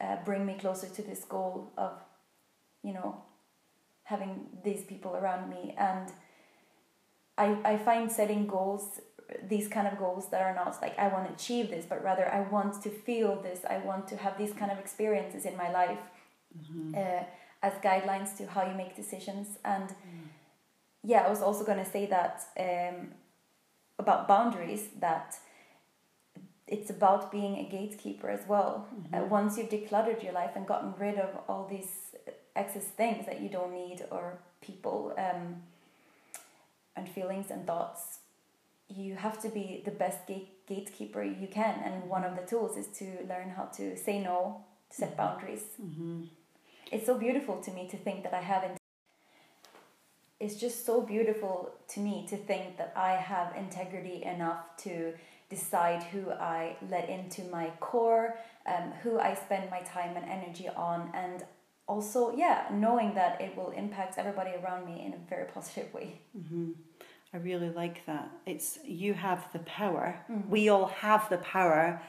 [0.00, 1.92] uh, bring me closer to this goal of
[2.84, 3.22] you know
[4.04, 5.74] having these people around me.
[5.78, 6.12] And
[7.36, 9.00] I, I find setting goals
[9.48, 12.30] these kind of goals that are not like I want to achieve this but rather
[12.32, 13.60] I want to feel this.
[13.68, 15.98] I want to have these kind of experiences in my life
[16.94, 17.22] uh,
[17.62, 19.58] as guidelines to how you make decisions.
[19.64, 19.88] And
[21.02, 23.08] yeah I was also going to say that um,
[23.98, 25.36] about boundaries that
[26.66, 28.88] it's about being a gatekeeper as well.
[29.12, 32.03] Uh, once you've decluttered your life and gotten rid of all these
[32.56, 35.56] excess things that you don't need or people um,
[36.96, 38.18] and feelings and thoughts,
[38.88, 41.80] you have to be the best gate- gatekeeper you can.
[41.84, 45.64] And one of the tools is to learn how to say no, to set boundaries.
[46.92, 48.62] It's so beautiful to me to think that I have.
[50.38, 55.14] It's just so beautiful to me to think that I have integrity enough to
[55.48, 58.36] decide who I let into my core,
[58.66, 61.44] um, who I spend my time and energy on, and
[61.86, 66.20] also, yeah, knowing that it will impact everybody around me in a very positive way.
[67.34, 68.30] I really like that.
[68.46, 70.16] It's you have the power.
[70.30, 70.50] Mm-hmm.
[70.50, 72.00] We all have the power,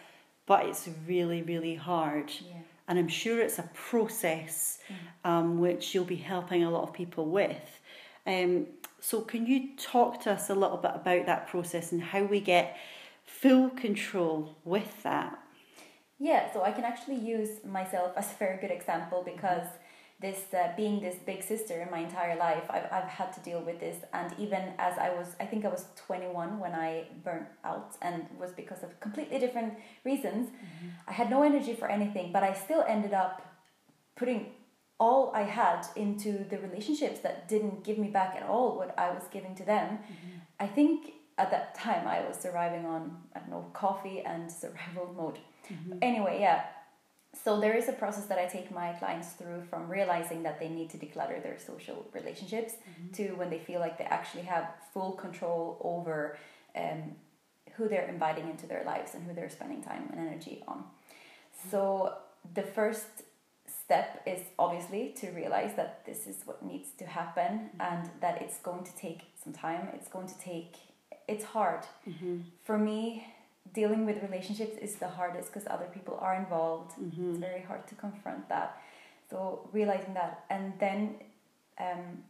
[0.46, 2.30] but it's really, really hard.
[2.30, 2.52] Yeah.
[2.52, 2.62] Mm-hmm.
[2.88, 4.78] And I'm sure it's a process
[5.24, 7.80] um, which you'll be helping a lot of people with.
[8.28, 8.68] Um,
[9.00, 12.40] so, can you talk to us a little bit about that process and how we
[12.40, 12.78] get
[13.24, 15.40] full control with that?
[16.20, 19.36] Yeah, so I can actually use myself as a very good example mm-hmm.
[19.36, 19.68] because
[20.22, 23.62] this uh, being this big sister in my entire life, I've, I've had to deal
[23.62, 23.98] with this.
[24.14, 28.26] And even as I was, I think I was 21 when I burnt out, and
[28.40, 29.74] was because of completely different
[30.06, 30.50] reasons.
[30.50, 30.88] Mm-hmm.
[31.10, 33.42] I had no energy for anything, but I still ended up
[34.16, 34.54] putting
[34.98, 39.10] all I had into the relationships that didn't give me back at all what I
[39.12, 39.98] was giving to them.
[39.98, 40.38] Mm-hmm.
[40.62, 45.14] I think at that time I was surviving on, I don't know, coffee and survival
[45.18, 45.40] mode.
[45.72, 45.98] Mm-hmm.
[46.02, 46.66] Anyway, yeah.
[47.44, 50.70] So there is a process that I take my clients through from realizing that they
[50.70, 53.12] need to declutter their social relationships mm-hmm.
[53.14, 56.38] to when they feel like they actually have full control over
[56.76, 57.16] um,
[57.74, 60.78] who they're inviting into their lives and who they're spending time and energy on.
[60.78, 61.70] Mm-hmm.
[61.72, 62.14] So
[62.54, 63.08] the first
[63.68, 68.60] step is obviously to realize that this is what needs to happen and that it's
[68.60, 69.90] going to take some time.
[69.94, 70.76] It's going to take,
[71.28, 71.84] it's hard.
[72.64, 73.28] For me,
[73.76, 76.94] dealing with relationships is the hardest because other people are involved.
[76.98, 78.82] It's very hard to confront that.
[79.30, 81.16] So realizing that, and then
[81.80, 82.24] um,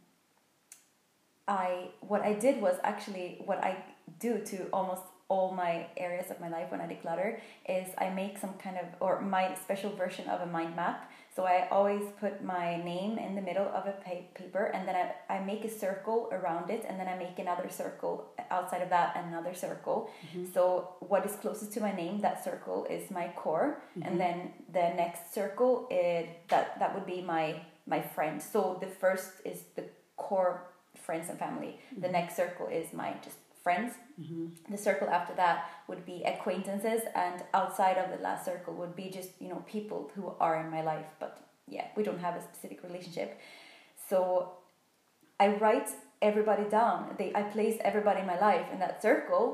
[1.46, 3.76] I what I did was actually what I
[4.18, 8.38] do to almost all my areas of my life when I declutter is I make
[8.38, 11.10] some kind of or my special version of a mind map.
[11.36, 14.96] So I always put my name in the middle of a pa- paper and then
[14.96, 18.88] I, I make a circle around it and then I make another circle outside of
[18.88, 20.08] that another circle.
[20.28, 20.46] Mm-hmm.
[20.54, 24.18] So what is closest to my name, that circle is my core and mm-hmm.
[24.18, 28.42] then the next circle it that that would be my my friend.
[28.42, 29.84] So the first is the
[30.16, 30.62] core
[30.94, 31.78] friends and family.
[31.90, 32.12] The mm-hmm.
[32.12, 33.94] next circle is my just friends.
[34.70, 35.56] The circle after that
[35.88, 40.00] would be acquaintances, and outside of the last circle would be just you know people
[40.14, 41.32] who are in my life, but
[41.76, 43.30] yeah, we don't have a specific relationship.
[44.08, 44.18] So
[45.44, 45.88] I write
[46.22, 46.98] everybody down.
[47.18, 49.46] They I place everybody in my life in that circle,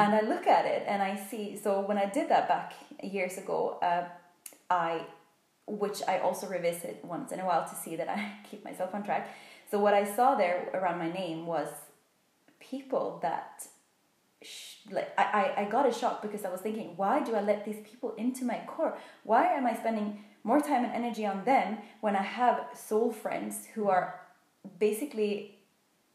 [0.00, 1.44] and I look at it and I see.
[1.64, 2.68] So when I did that back
[3.16, 4.04] years ago, uh,
[4.70, 4.90] I
[5.84, 8.18] which I also revisit once in a while to see that I
[8.48, 9.24] keep myself on track.
[9.70, 11.68] So what I saw there around my name was
[12.70, 13.66] people that
[14.42, 15.22] sh- like I,
[15.56, 18.14] I, I got a shock because I was thinking, why do I let these people
[18.16, 18.96] into my core?
[19.24, 23.66] Why am I spending more time and energy on them when I have soul friends
[23.74, 24.20] who are
[24.78, 25.58] basically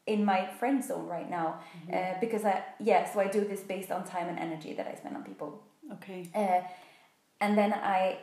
[0.06, 1.60] in my friend zone right now?
[1.92, 4.94] Uh, because I yeah, so I do this based on time and energy that I
[4.94, 5.62] spend on people.
[5.92, 6.28] Okay.
[6.34, 6.66] Uh,
[7.40, 8.18] and then I,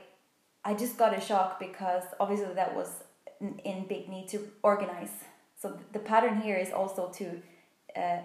[0.65, 2.89] I just got a shock because obviously that was
[3.39, 5.11] in, in big need to organize.
[5.61, 7.41] So th- the pattern here is also to
[7.95, 8.19] uh,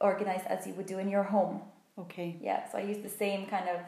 [0.00, 1.62] organize as you would do in your home.
[1.98, 2.36] Okay.
[2.40, 3.80] Yeah, so I use the same kind of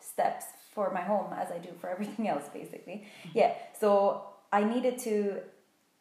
[0.00, 3.04] steps for my home as I do for everything else, basically.
[3.34, 5.40] Yeah, so I needed to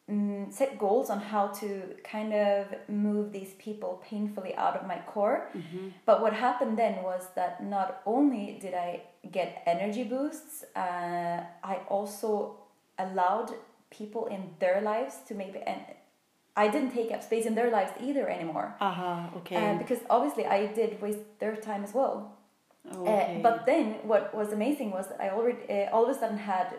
[0.10, 5.00] mm, set goals on how to kind of move these people painfully out of my
[5.08, 5.50] core.
[5.56, 5.90] Mm-hmm.
[6.06, 11.76] But what happened then was that not only did I get energy boosts, uh, I
[11.88, 12.58] also
[12.98, 13.52] allowed
[13.90, 15.82] people in their lives to maybe and
[16.56, 18.76] I didn't take up space in their lives either anymore.
[18.82, 19.56] Aha, okay.
[19.56, 22.38] Uh, because obviously I did waste their time as well.
[22.90, 23.40] Uh, okay.
[23.44, 26.74] but then what was amazing was that I already uh, all of a sudden had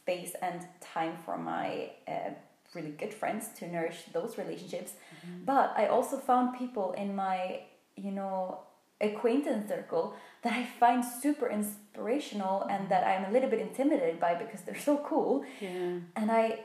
[0.00, 2.30] space and time for my uh,
[2.74, 4.92] really good friends to nourish those relationships.
[4.92, 5.44] Mm-hmm.
[5.44, 7.60] But I also found people in my
[7.96, 8.60] you know
[9.00, 14.34] acquaintance circle that I find super inspirational and that I'm a little bit intimidated by
[14.34, 15.44] because they're so cool.
[15.60, 16.00] yeah.
[16.16, 16.60] And I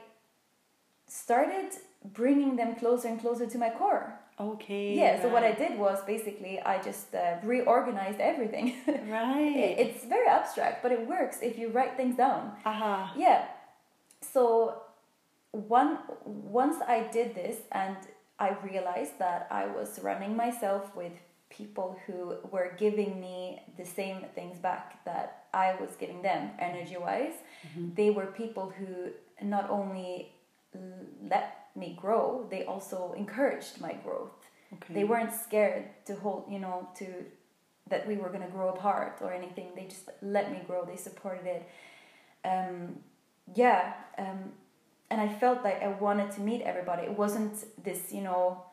[1.07, 1.71] started
[2.13, 4.13] bringing them closer and closer to my core.
[4.39, 4.93] Okay.
[4.95, 8.75] Yeah, so what I did was basically I just uh, reorganized everything.
[9.09, 9.55] Right.
[9.55, 12.51] It- it's very abstract, but it works if you write things down.
[12.65, 13.13] Aha.
[13.15, 13.45] Yeah.
[14.21, 14.81] So
[15.51, 17.95] one once I did this and
[18.39, 21.13] I realized that I was surrounding myself with
[21.49, 26.97] people who were giving me the same things back that I was giving them energy
[26.97, 27.35] wise.
[27.95, 30.33] They were people who not only
[31.31, 34.31] let me grow, they also encouraged my growth.
[34.73, 34.93] Okay.
[34.93, 37.05] They weren't scared to hold, you know, to
[37.87, 39.67] that we were going to grow apart or anything.
[39.75, 40.85] They just let me grow.
[40.85, 41.69] They supported it.
[42.43, 42.99] Um,
[43.53, 44.51] yeah, um,
[45.09, 47.03] and I felt like I wanted to meet everybody.
[47.03, 48.63] It wasn't this, you know,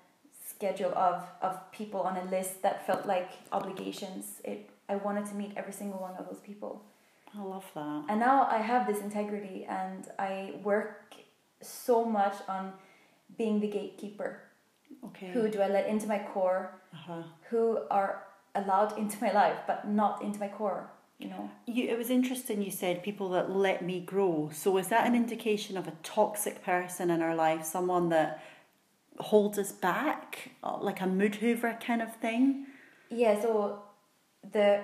[0.44, 4.40] schedule of of people on a list that felt like obligations.
[4.44, 6.82] It I wanted to meet every single one of those people.
[7.36, 8.04] I love that.
[8.08, 11.14] And now I have this integrity and I work
[11.62, 12.72] so much on
[13.36, 14.40] being the gatekeeper.
[15.06, 15.30] Okay.
[15.32, 16.72] Who do I let into my core?
[16.92, 17.22] Uh-huh.
[17.50, 21.50] Who are allowed into my life but not into my core, you know?
[21.66, 24.50] You, it was interesting you said people that let me grow.
[24.52, 28.42] So is that an indication of a toxic person in our life, someone that
[29.18, 32.66] holds us back, uh, like a mood hoover kind of thing?
[33.10, 33.82] Yeah, so
[34.52, 34.82] the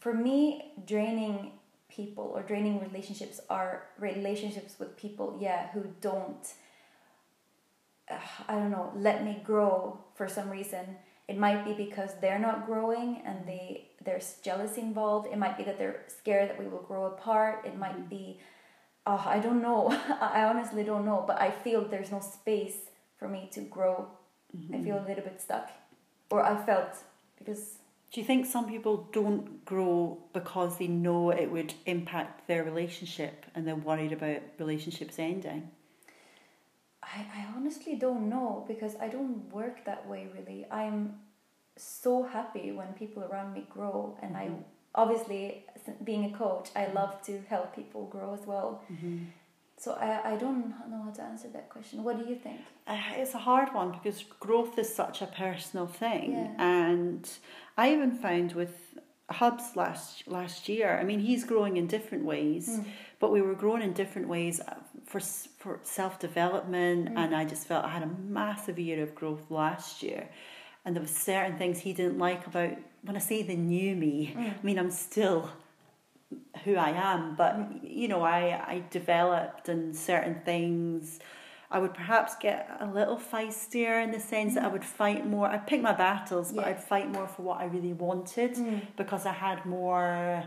[0.00, 1.52] for me draining
[1.88, 6.52] people or draining relationships are relationships with people, yeah, who don't
[8.48, 10.96] I don't know, let me grow for some reason.
[11.28, 15.26] It might be because they're not growing and they there's jealousy involved.
[15.32, 17.64] It might be that they're scared that we will grow apart.
[17.66, 18.08] It might mm-hmm.
[18.08, 18.40] be
[19.06, 19.88] oh, I don't know.
[20.20, 22.76] I honestly don't know, but I feel there's no space
[23.18, 24.06] for me to grow.
[24.54, 24.84] I mm-hmm.
[24.84, 25.70] feel a little bit stuck.
[26.30, 26.96] Or I felt
[27.38, 27.78] because
[28.12, 33.46] Do you think some people don't grow because they know it would impact their relationship
[33.54, 35.70] and they're worried about relationships ending?
[37.14, 40.66] I, I honestly don't know because I don't work that way really.
[40.70, 41.14] I'm
[41.76, 44.50] so happy when people around me grow, and I
[44.94, 45.64] obviously,
[46.04, 48.82] being a coach, I love to help people grow as well.
[49.78, 52.02] So I, I don't know how to answer that question.
[52.02, 52.60] What do you think?
[52.86, 56.54] Uh, It's a hard one because growth is such a personal thing, Yeah.
[56.86, 57.28] and
[57.76, 58.74] I even found with
[59.28, 60.98] Hubs last last year.
[61.00, 62.82] I mean, he's growing in different ways, Hmm.
[63.18, 64.74] But we were growing in different ways uh,
[65.04, 67.18] for for self development, Hmm.
[67.18, 70.28] and I just felt I had a massive year of growth last year,
[70.84, 72.72] and there was certain things he didn't like about.
[73.02, 74.40] When I say the new me, Hmm.
[74.60, 75.50] I mean I'm still
[76.64, 78.40] who I am, but you know, I
[78.74, 81.20] I developed in certain things.
[81.68, 85.48] I would perhaps get a little feistier in the sense that I would fight more.
[85.48, 86.70] I'd pick my battles, but Yeah.
[86.70, 88.80] I'd fight more for what I really wanted Mm.
[88.96, 90.44] because I had more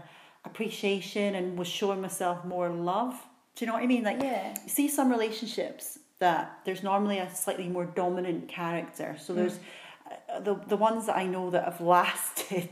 [0.50, 3.14] appreciation and was showing myself more love.
[3.56, 4.04] Do you know what I mean?
[4.04, 4.54] Like, Yeah.
[4.64, 9.16] you see some relationships that there's normally a slightly more dominant character.
[9.24, 9.58] So there's
[10.10, 12.70] uh, the the ones that I know that have lasted.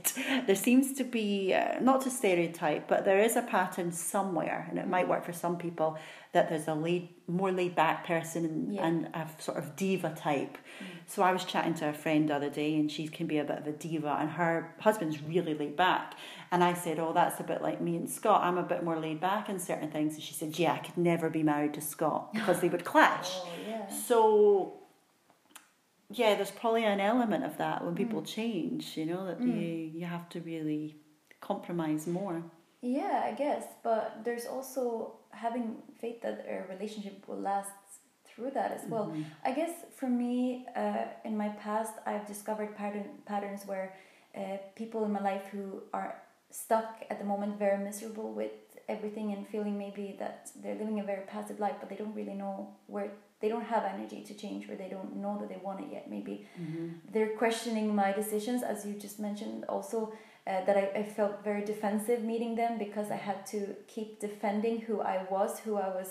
[0.47, 4.79] there seems to be uh, not to stereotype, but there is a pattern somewhere, and
[4.79, 5.89] it might work for some people
[6.33, 8.85] that there's a laid, more laid back person and, Yeah.
[8.87, 10.57] and a sort of diva type.
[11.05, 13.43] So I was chatting to a friend the other day, and she can be a
[13.51, 16.13] bit of a diva, and her husband's really laid back.
[16.51, 18.43] And I said, "Oh, that's a bit like me and Scott.
[18.43, 20.97] I'm a bit more laid back in certain things." And she said, "Yeah, I could
[20.97, 23.89] never be married to Scott because they would clash." Oh yeah.
[23.89, 24.73] So,
[26.09, 28.97] yeah, there's probably an element of that when people change.
[28.97, 29.53] You know that you
[29.99, 30.95] you have to really
[31.41, 32.43] compromise more.
[32.81, 33.65] Yeah, I guess.
[33.83, 37.71] But there's also having faith that a relationship will last
[38.25, 39.13] through that as well.
[39.43, 43.95] I guess for me, uh, in my past, I've discovered pattern patterns where
[44.35, 48.51] uh, people in my life who are stuck at the moment, very miserable with
[48.87, 52.33] everything, and feeling maybe that they're living a very passive life, but they don't really
[52.33, 53.11] know where.
[53.39, 56.09] They don't have energy to change, or they don't know that they want it yet.
[56.09, 56.47] Maybe
[57.13, 59.65] they're questioning my decisions, as you just mentioned.
[59.69, 60.11] Also,
[60.47, 64.79] uh, that I, I felt very defensive meeting them because I had to keep defending
[64.79, 66.09] who I was, who I was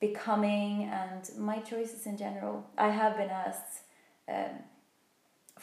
[0.00, 2.66] becoming and my choices in general.
[2.76, 3.84] I have been asked,
[4.28, 4.50] um,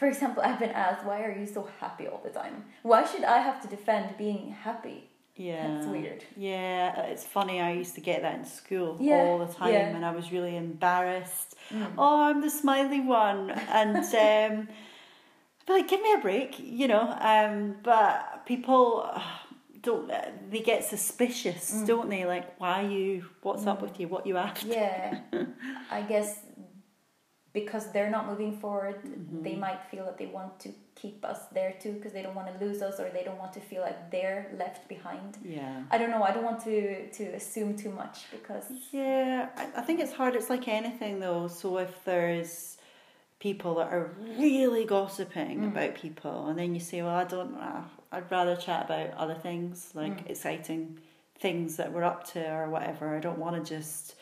[0.03, 2.65] for example, I've been asked, why are you so happy all the time?
[2.81, 5.09] Why should I have to defend being happy?
[5.37, 5.65] Yeah.
[5.75, 6.25] That's weird.
[6.35, 7.61] Yeah, it's funny.
[7.61, 9.95] I used to get that in school Yeah, all the time, yeah.
[9.95, 11.55] and I was really embarrassed.
[11.71, 11.93] Mm.
[11.97, 13.95] Oh, I'm the smiley one, and
[14.27, 17.05] um, I'd be like, give me a break, you know.
[17.21, 19.21] Um, but people uh,
[19.81, 20.11] don't.
[20.51, 21.87] They get suspicious, Mm.
[21.87, 22.25] don't they?
[22.25, 23.23] Like, why you?
[23.41, 24.09] What's up with you?
[24.09, 24.67] What you after?
[24.67, 25.19] Yeah,
[25.89, 26.39] I guess
[27.53, 29.43] because they're not moving forward, Mm-hmm.
[29.43, 32.47] they might feel that they want to keep us there too because they don't want
[32.51, 35.37] to lose us or they don't want to feel like they're left behind.
[35.43, 35.83] Yeah.
[35.91, 36.23] I don't know.
[36.23, 40.35] I don't want to to assume too much because Yeah, I, I think it's hard.
[40.35, 41.47] It's like anything though.
[41.47, 42.77] So if there's
[43.39, 44.07] people that are
[44.39, 45.67] really gossiping Mm.
[45.73, 47.55] about people, and then you say, "Well, I don't.
[47.55, 47.81] Uh,
[48.11, 50.29] I'd rather chat about other things, like Mm.
[50.29, 50.99] exciting
[51.39, 53.05] things that we're up to or whatever.
[53.17, 54.15] I don't want to just."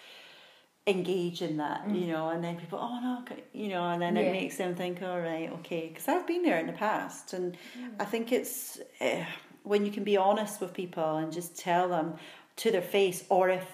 [0.87, 4.15] Engage in that you know and then people oh no okay," you know and then
[4.15, 4.21] Mm.
[4.21, 4.29] Yeah.
[4.29, 7.53] it makes them think all right okay because i've been there in the past and
[7.77, 7.91] Mm.
[7.99, 9.23] i think it's uh,
[9.63, 12.15] when you can be honest with people and just tell them
[12.57, 13.65] to their face or if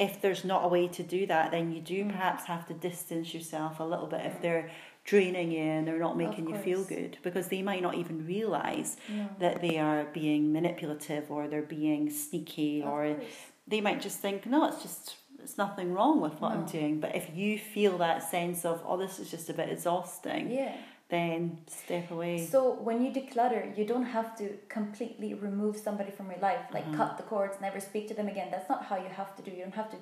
[0.00, 2.10] if there's not a way to do that then you do Mm.
[2.10, 4.68] perhaps have to distance yourself a little bit if they're
[5.04, 8.96] draining you and they're not making you feel good because they might not even realize
[9.38, 13.24] that they are being manipulative or they're being sneaky Of or course.
[13.68, 15.14] they might just think no it's just
[15.46, 18.96] it's nothing wrong with what i'm doing but if you feel that sense of oh
[19.04, 20.74] this is just a bit exhausting yeah.
[21.14, 21.38] then
[21.82, 24.46] step away So when you declutter, you don't have to
[24.78, 27.00] completely remove somebody from your life, like Uh-huh.
[27.00, 28.48] cut the cords, never speak to them again.
[28.52, 29.50] That's not how you have to do.
[29.56, 29.98] You don't have to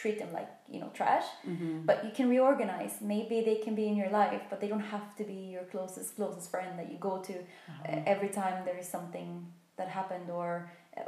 [0.00, 1.74] treat them like you know trash, mm-hmm.
[1.88, 2.94] but you can reorganize.
[3.14, 6.08] Maybe they can be in your life, but they don't have to be your closest
[6.18, 7.88] closest friend that you go to Uh-huh.
[7.90, 9.28] uh, every time there is something
[9.78, 10.48] that happened, or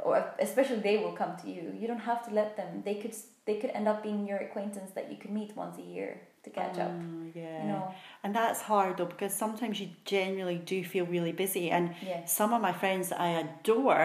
[0.07, 0.15] or
[0.47, 1.63] especially they will come to you.
[1.79, 2.71] You don't have to let them.
[2.89, 3.15] They could
[3.49, 6.11] they could end up being your acquaintance that you could meet once a year
[6.45, 6.91] to catch up.
[6.91, 7.83] Oh, yeah You know,
[8.23, 12.21] And that's hard though because sometimes you genuinely do feel really busy and yeah.
[12.39, 14.03] some of my friends that I adore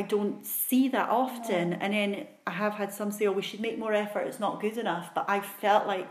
[0.00, 2.10] I don't see that often and then
[2.52, 5.06] I have had some say oh we should make more effort it's not good enough
[5.16, 6.10] but I felt like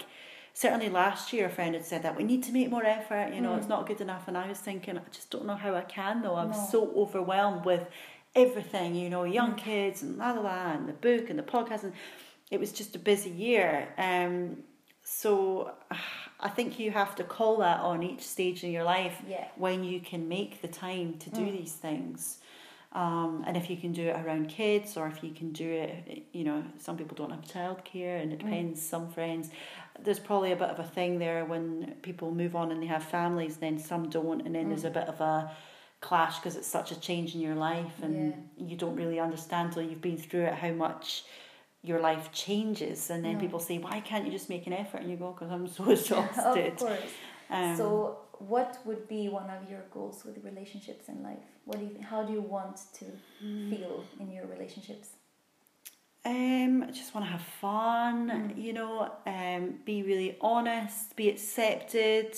[0.63, 3.41] certainly last year a friend had said that we need to make more effort you
[3.43, 3.59] know Mm.
[3.59, 6.15] it's not good enough and I was thinking I just don't know how I can
[6.24, 6.67] though I'm No.
[6.74, 7.84] so overwhelmed with
[8.36, 9.57] everything you know young Mm.
[9.67, 11.93] kids and la la la and the book and the podcast and
[12.52, 14.58] it was just a busy year um
[15.04, 15.72] so
[16.39, 19.45] I think you have to call that on each stage in your life Yeah.
[19.56, 21.52] when you can make the time to do Mm.
[21.60, 22.39] these things.
[22.93, 26.24] Um, and if you can do it around kids or if you can do it,
[26.34, 28.43] you know, some people don't have childcare and it Mm.
[28.43, 29.49] depends, some friends.
[29.99, 33.04] There's probably a bit of a thing there when people move on and they have
[33.04, 34.99] families, then some don't, and then there's a Mm.
[34.99, 35.52] bit of a
[36.02, 39.84] clash because it's such a change in your life and you don't really understand till
[39.84, 41.24] you've been through it how much
[41.84, 43.10] your life changes.
[43.10, 45.02] And then people say, Why can't you just make an effort?
[45.02, 47.00] And you go, Because I'm so exhausted of course.
[47.50, 51.38] Um, so, what would be one of your goals with relationships in life?
[51.66, 53.06] What do you how do you want to
[53.42, 53.70] Hmm.
[53.70, 55.10] feel in your relationships?
[56.24, 58.64] Um, I just want to have fun, Mm.
[58.64, 62.38] you know, um, be really honest, be accepted.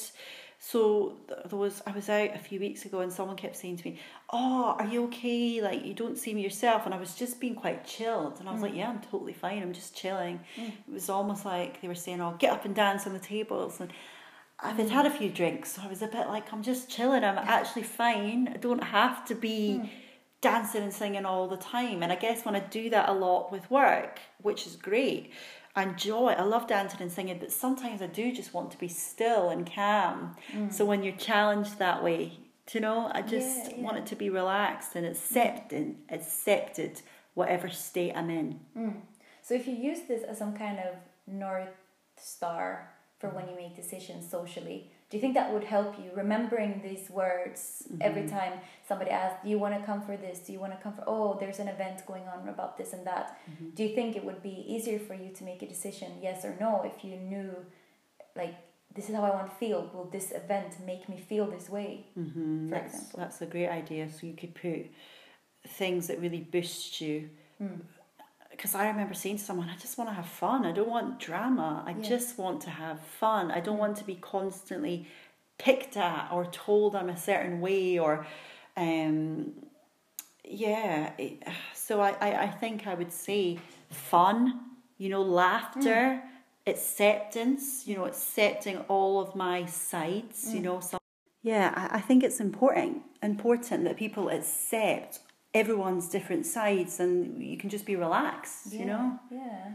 [0.66, 1.18] So
[1.50, 4.00] there was, I was out a few weeks ago and someone kept saying to me,
[4.32, 5.62] "Oh, are you okay?
[5.62, 8.62] Like you don't seem yourself." And I was just being quite chilled, and I was
[8.62, 8.68] Mm.
[8.68, 9.62] like, "Yeah, I'm totally fine.
[9.62, 10.70] I'm just chilling." Mm.
[10.88, 13.82] It was almost like they were saying, "Oh, get up and dance on the tables,"
[13.82, 13.92] and
[14.62, 17.26] I'd had a few drinks, so I was a bit like, "I'm just chilling.
[17.26, 18.48] I'm actually fine.
[18.48, 19.90] I don't have to be." Mm.
[20.42, 22.04] dancing and singing all the time.
[22.04, 25.32] And I guess when I do that a lot with work, which is great,
[25.76, 26.36] I joy.
[26.38, 29.70] I love dancing and singing, but sometimes I do just want to be still and
[29.72, 30.36] calm.
[30.52, 30.72] Mm.
[30.72, 32.34] So when you're challenged that way,
[32.68, 37.02] do you know, I just Yeah, want it to be relaxed and accepted, accepted
[37.34, 38.60] whatever state I'm in.
[38.78, 39.02] Mm.
[39.42, 40.96] So, if you use this as some kind of
[41.28, 41.76] north
[42.16, 46.82] star for when you make decisions socially, do you think that would help you remembering
[46.82, 48.32] these words every Mhm.
[48.38, 48.54] time
[48.90, 50.40] somebody asks, "Do you want to come for this?
[50.46, 51.04] Do you want to come for?
[51.06, 53.38] Oh, there's an event going on about this and that."
[53.76, 56.54] Do you think it would be easier for you to make a decision, yes or
[56.60, 57.52] no, if you knew,
[58.36, 58.56] like,
[58.96, 59.80] this is how I want to feel?
[59.94, 61.92] Will this event make me feel this way?
[62.18, 62.70] Mm-hmm.
[62.70, 63.20] For That's, example.
[63.20, 64.10] that's a great idea.
[64.10, 64.82] So you could put
[65.80, 67.30] things that really boost you.
[67.62, 67.82] Mm.
[68.56, 70.64] Because I remember saying to someone, I just want to have fun.
[70.66, 71.84] I don't want drama.
[71.86, 72.08] I Yeah.
[72.14, 73.52] just want to have fun.
[73.52, 73.86] I don't Mm.
[73.86, 75.08] want to be constantly
[75.58, 78.26] picked at or told I'm a certain way or,
[78.78, 79.54] um,
[80.46, 81.12] yeah.
[81.74, 84.40] So I, I, I think I would say fun,
[84.98, 86.24] you know, laughter,
[86.66, 90.64] acceptance, you know, accepting all of my sides, you Mm.
[90.64, 90.80] know.
[90.80, 91.00] Some,
[91.42, 95.20] yeah, I, I think it's important important that people accept
[95.54, 99.20] everyone's different sides and you can just be relaxed, you know.
[99.32, 99.72] Yeah.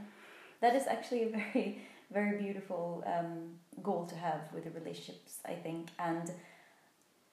[0.60, 5.54] that is actually a very very beautiful um, goal to have with the relationships i
[5.54, 5.88] think.
[5.98, 6.30] And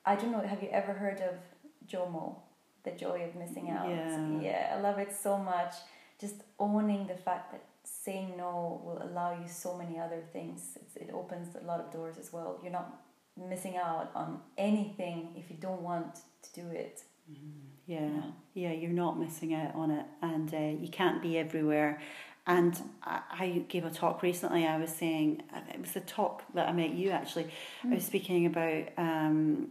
[0.06, 1.36] i don't know have you ever heard of
[1.88, 2.38] jomo?
[2.84, 3.90] The joy of missing out.
[3.90, 4.42] Yeah.
[4.42, 5.74] yeah i love it so much.
[6.20, 10.78] Just owning the fact that saying no will allow you so many other things.
[10.82, 12.60] It's, it opens a lot of doors as well.
[12.62, 13.02] You're not
[13.50, 17.04] missing out on anything if you don't want to do it
[17.88, 18.10] Yeah,
[18.54, 22.02] yeah, you're not missing out on it, and uh, you can't be everywhere.
[22.48, 24.66] And I, I gave a talk recently.
[24.66, 27.48] I was saying it was the talk that I met you actually.
[27.84, 29.70] I was speaking about um,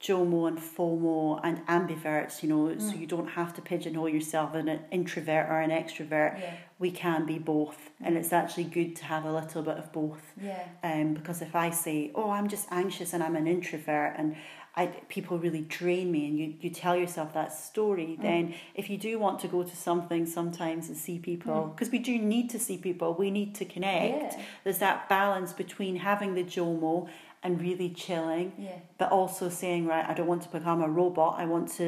[0.00, 2.42] JOMO and FOMO and ambiverts.
[2.42, 6.40] You know, so you don't have to pigeonhole yourself as an introvert or an extrovert.
[6.40, 9.92] yeah We can be both, and it's actually good to have a little bit of
[9.92, 10.22] both.
[10.42, 14.36] yeah Um, because if I say, "Oh, I'm just anxious and I'm an introvert," and
[14.76, 18.22] I, people really drain me, and you, you tell yourself that story, Mm.
[18.22, 21.98] then if you do want to go to something sometimes and see people, because we
[21.98, 24.34] do need to see people, we need to connect.
[24.34, 24.42] Yeah.
[24.64, 27.08] There's that balance between having the JOMO
[27.42, 31.36] and really chilling, yeah but also saying, right, I don't want to become a robot.
[31.38, 31.86] I want to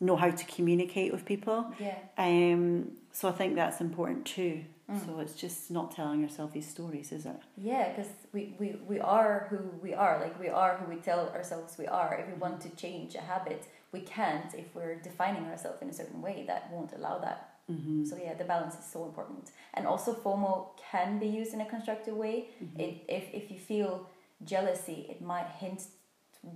[0.00, 1.66] know how to communicate with people.
[1.78, 4.64] yeah Um, so I think that's important too.
[4.90, 5.04] Mm.
[5.04, 7.40] So it's just not telling yourself these stories, is it?
[7.56, 10.20] Yeah, because we, we, we are who we are.
[10.20, 12.14] Like, we are who we tell ourselves we are.
[12.20, 15.92] If we want to change a habit, we can't if we're defining ourselves in a
[15.92, 16.44] certain way.
[16.46, 17.54] That won't allow that.
[17.70, 18.04] Mm-hmm.
[18.04, 19.50] So, yeah, the balance is so important.
[19.74, 22.50] And also, FOMO can be used in a constructive way.
[22.62, 22.80] Mm-hmm.
[22.80, 24.08] It, if, if you feel
[24.44, 25.82] jealousy, it might hint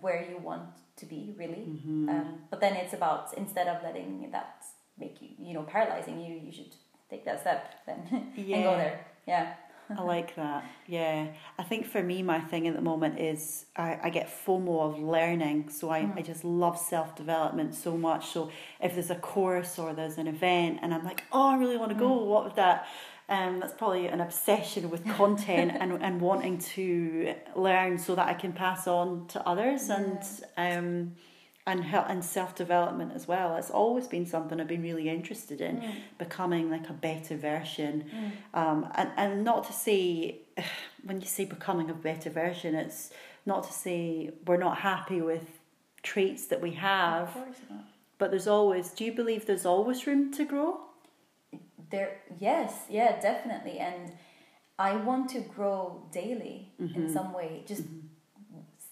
[0.00, 0.68] where you want
[0.98, 1.64] to be, really.
[1.68, 2.08] Mm-hmm.
[2.08, 4.62] Um, but then it's about, instead of letting that
[4.98, 6.76] make you, you know, paralyzing you, you should
[7.10, 8.06] take that step then
[8.36, 9.04] and go there.
[9.26, 9.54] Yeah.
[9.98, 10.64] I like that.
[10.86, 11.28] Yeah.
[11.58, 15.02] I think for me, my thing at the moment is I, I get FOMO of
[15.02, 15.70] learning.
[15.70, 18.28] So I, I just love self development so much.
[18.28, 18.50] So
[18.80, 21.90] if there's a course or there's an event and I'm like, oh, I really want
[21.90, 22.86] to go, what would that?
[23.28, 28.34] Um, that's probably an obsession with content and, and wanting to learn so that I
[28.34, 30.20] can pass on to others and
[30.56, 31.12] um,
[31.66, 33.56] and help and self development as well.
[33.56, 35.94] It's always been something I've been really interested in, mm.
[36.18, 38.04] becoming like a better version.
[38.14, 38.58] Mm.
[38.58, 40.40] Um, and and not to say
[41.04, 43.10] when you say becoming a better version, it's
[43.46, 45.60] not to say we're not happy with
[46.02, 47.84] traits that we Of have, course not.
[48.18, 48.90] but there's always.
[48.90, 50.80] Do you believe there's always room to grow?
[51.90, 54.12] There, yes, yeah, definitely, and
[54.78, 57.12] I want to grow daily in mm-hmm.
[57.12, 57.64] some way.
[57.66, 58.06] Just mm-hmm.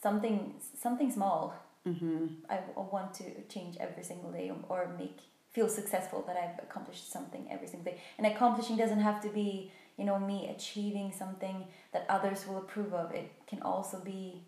[0.02, 1.54] something, something small.
[1.88, 2.26] Mm-hmm.
[2.48, 5.18] I, I want to change every single day, or make
[5.50, 7.98] feel successful that I've accomplished something every single day.
[8.18, 12.92] And accomplishing doesn't have to be, you know, me achieving something that others will approve
[12.92, 13.12] of.
[13.14, 14.44] It can also be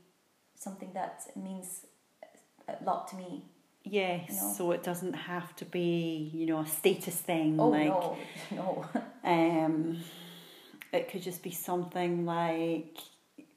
[0.55, 1.87] something that means
[2.69, 3.45] a lot to me.
[3.83, 4.55] Yes, You know?
[4.57, 7.59] so it doesn't have to be, you know, a status thing.
[7.59, 8.19] Oh like, no,
[8.51, 8.87] no.
[9.25, 9.99] Um,
[10.93, 12.99] it could just be something like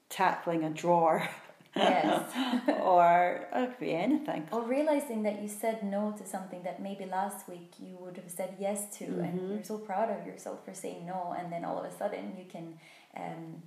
[0.08, 1.28] tackling a drawer,
[1.76, 2.68] yes.
[2.80, 4.48] or it could be anything.
[4.52, 8.30] Or realizing that you said no to something that maybe last week you would have
[8.30, 11.78] said yes to, and you're so proud of yourself for saying no, and then all
[11.78, 12.78] of a sudden you can,
[13.16, 13.62] um,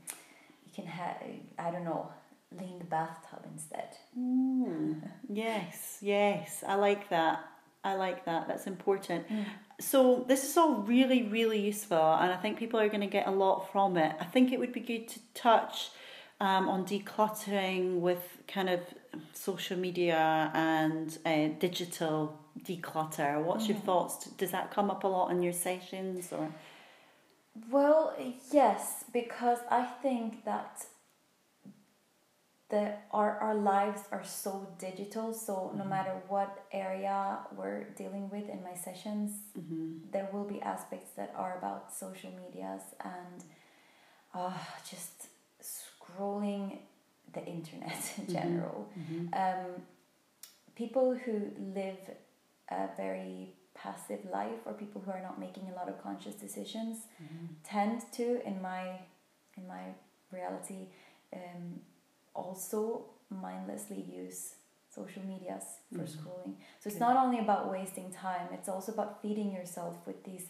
[0.65, 1.17] you can have
[1.59, 2.09] I don't know,
[2.57, 3.89] lay in the bathtub instead.
[4.17, 7.45] Mm, yes, yes, I like that.
[7.83, 8.47] I like that.
[8.47, 9.25] That's important.
[9.79, 13.27] So this is all really, really useful, and I think people are going to get
[13.27, 14.13] a lot from it.
[14.19, 15.91] I think it would be good to touch
[16.39, 18.81] um, on decluttering with kind of
[19.33, 23.43] social media and uh, digital declutter.
[23.43, 24.25] What's your thoughts?
[24.37, 26.49] Does that come up a lot in your sessions or?
[27.71, 28.15] Well,
[28.51, 30.85] yes, because I think that
[32.69, 35.33] the our our lives are so digital.
[35.33, 39.31] So no matter what area we're dealing with in my sessions,
[40.11, 43.43] there will be aspects that are about social medias and
[44.33, 44.53] uh,
[44.87, 45.29] just
[46.07, 46.77] scrolling
[47.33, 48.89] the internet in general.
[49.33, 49.81] Um,
[50.75, 51.97] people who live
[52.69, 56.97] a very passive life or people who are not making a lot of conscious decisions
[57.63, 58.99] tend to in my
[59.55, 59.83] in my
[60.31, 60.87] reality
[61.33, 61.79] um,
[62.33, 64.55] also mindlessly use
[64.89, 66.55] social medias for scrolling.
[66.79, 70.47] So it's not only about wasting time it's also about feeding yourself with these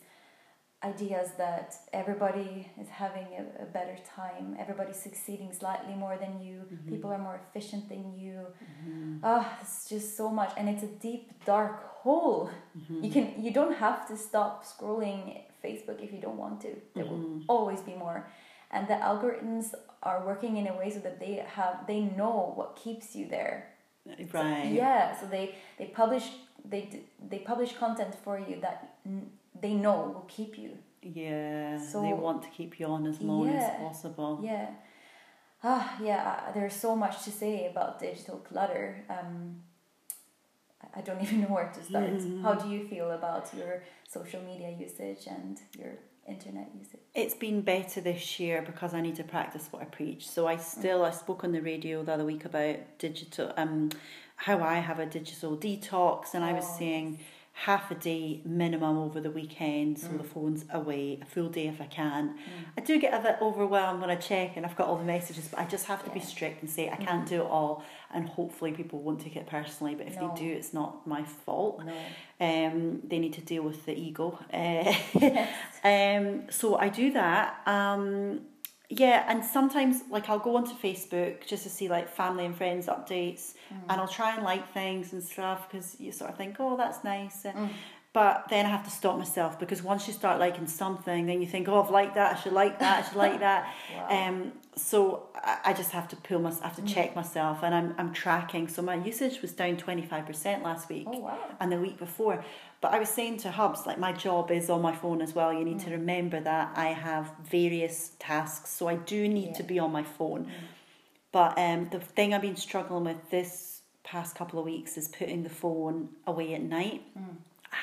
[0.84, 6.62] ideas that everybody is having a, a better time everybody's succeeding slightly more than you
[6.72, 6.90] mm-hmm.
[6.92, 8.36] people are more efficient than you.
[8.36, 9.18] Mm-hmm.
[9.24, 12.52] Ah it's just so much and it's a deep dark hole.
[12.78, 13.04] Mm-hmm.
[13.04, 16.76] You can you don't have to stop scrolling facebook if you don't want to.
[16.96, 18.30] There will always be more.
[18.70, 19.74] And the algorithms
[20.04, 23.70] are working in a way so that they have they know what keeps you there.
[24.32, 24.72] Right.
[24.72, 26.26] yeah, so they they publish
[26.64, 29.30] they they publish content for you that n-
[29.62, 30.72] they know will keep you.
[31.02, 33.60] Yeah, So- they want to keep you on as long Yeah.
[33.60, 34.40] as possible.
[34.44, 34.70] Yeah.
[35.64, 36.44] Ah, yeah.
[36.48, 39.04] uh, There's so much to say about digital clutter.
[39.10, 39.64] Um,
[40.96, 42.12] I- don't even know where to start.
[42.12, 42.42] Mm-hmm.
[42.44, 45.94] How do you feel about your social media usage and your
[46.28, 47.00] internet usage?
[47.16, 50.28] It's been better this year because I need to practice what I preach.
[50.30, 50.54] So Mm.
[50.54, 53.90] I still I spoke on the radio the other week about digital um
[54.36, 57.20] how I have a digital detox and I was Oh, saying
[57.66, 61.82] half a day minimum over the weekend so the phone's away a full day if
[61.82, 62.30] I can.
[62.30, 62.36] Mm.
[62.78, 65.48] I do get a bit overwhelmed when I check and I've got all the messages
[65.48, 67.84] but I just have to be strict and say I can't do it all
[68.14, 70.32] and hopefully people won't take it personally but if No.
[70.36, 71.84] they do it's not my fault.
[71.84, 71.94] No.
[72.40, 74.38] Um, they need to deal with the ego.
[74.54, 75.48] Uh,
[75.84, 77.62] um, so I do that.
[77.66, 78.42] Um,
[78.90, 82.88] yeah, and sometimes like I'll go onto Facebook just to see like family and friends
[82.88, 83.54] updates,
[83.90, 87.04] and I'll try and like things and stuff because you sort of think, oh, that's
[87.04, 87.46] nice.
[87.46, 87.52] Uh,
[88.20, 91.48] But then I have to stop myself because once you start liking something, then you
[91.48, 92.36] think, oh, I've liked that.
[92.36, 92.94] I should like that.
[93.04, 93.62] I should like that.
[93.96, 94.08] Wow.
[94.28, 97.74] Um, so I, I just have to pull my, I have to check myself, and
[97.80, 98.68] I'm I'm tracking.
[98.76, 101.38] So my usage was down twenty five percent last week Oh wow.
[101.60, 102.44] and the week before.
[102.82, 105.50] But I was saying to Hubs, like my job is on my phone as well.
[105.54, 105.86] You need Mm.
[105.86, 107.26] to remember that I have
[107.58, 107.98] various
[108.28, 110.42] tasks, so I do need to be on my phone.
[110.46, 110.52] Mm.
[111.38, 115.44] But um, the thing I've been struggling with this past couple of weeks is putting
[115.44, 117.02] the phone away at night.
[117.18, 117.36] Mm.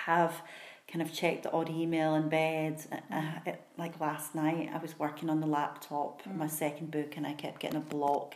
[0.06, 0.42] Have
[0.90, 2.74] kind of checked the odd email in bed.
[2.92, 3.46] Uh, Mm.
[3.46, 6.36] it, like last night, I was working on the laptop, Mm.
[6.36, 8.34] my second book, and I kept getting a block.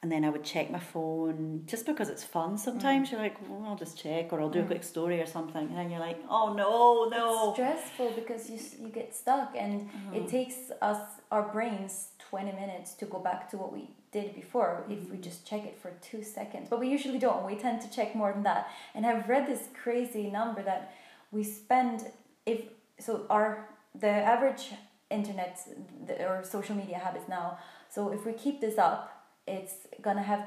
[0.00, 2.58] And then I would check my phone just because it's fun.
[2.58, 3.12] Sometimes Mm.
[3.12, 5.66] you're like, well, I'll just check, or I'll do a quick story or something.
[5.68, 7.52] And then you're like, oh no, It's no.
[7.52, 11.00] stressful because you you get stuck, and it takes us
[11.30, 11.94] our brains
[12.32, 15.76] twenty minutes to go back to what we did before if we just check it
[15.82, 16.66] for two seconds.
[16.70, 17.44] But we usually don't.
[17.44, 18.70] We tend to check more than that.
[18.94, 20.94] And I've read this crazy number that
[21.30, 22.10] we spend
[22.46, 22.60] if
[22.98, 23.68] so our
[24.04, 24.64] the average
[25.10, 25.60] internet
[26.06, 27.58] the, or social media habits now.
[27.90, 29.02] So if we keep this up,
[29.46, 30.46] it's gonna have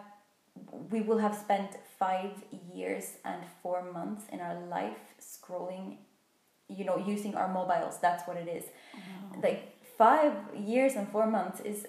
[0.89, 2.31] we will have spent five
[2.73, 5.97] years and four months in our life scrolling
[6.67, 8.63] you know using our mobiles that's what it is
[9.43, 11.85] like five years and four months is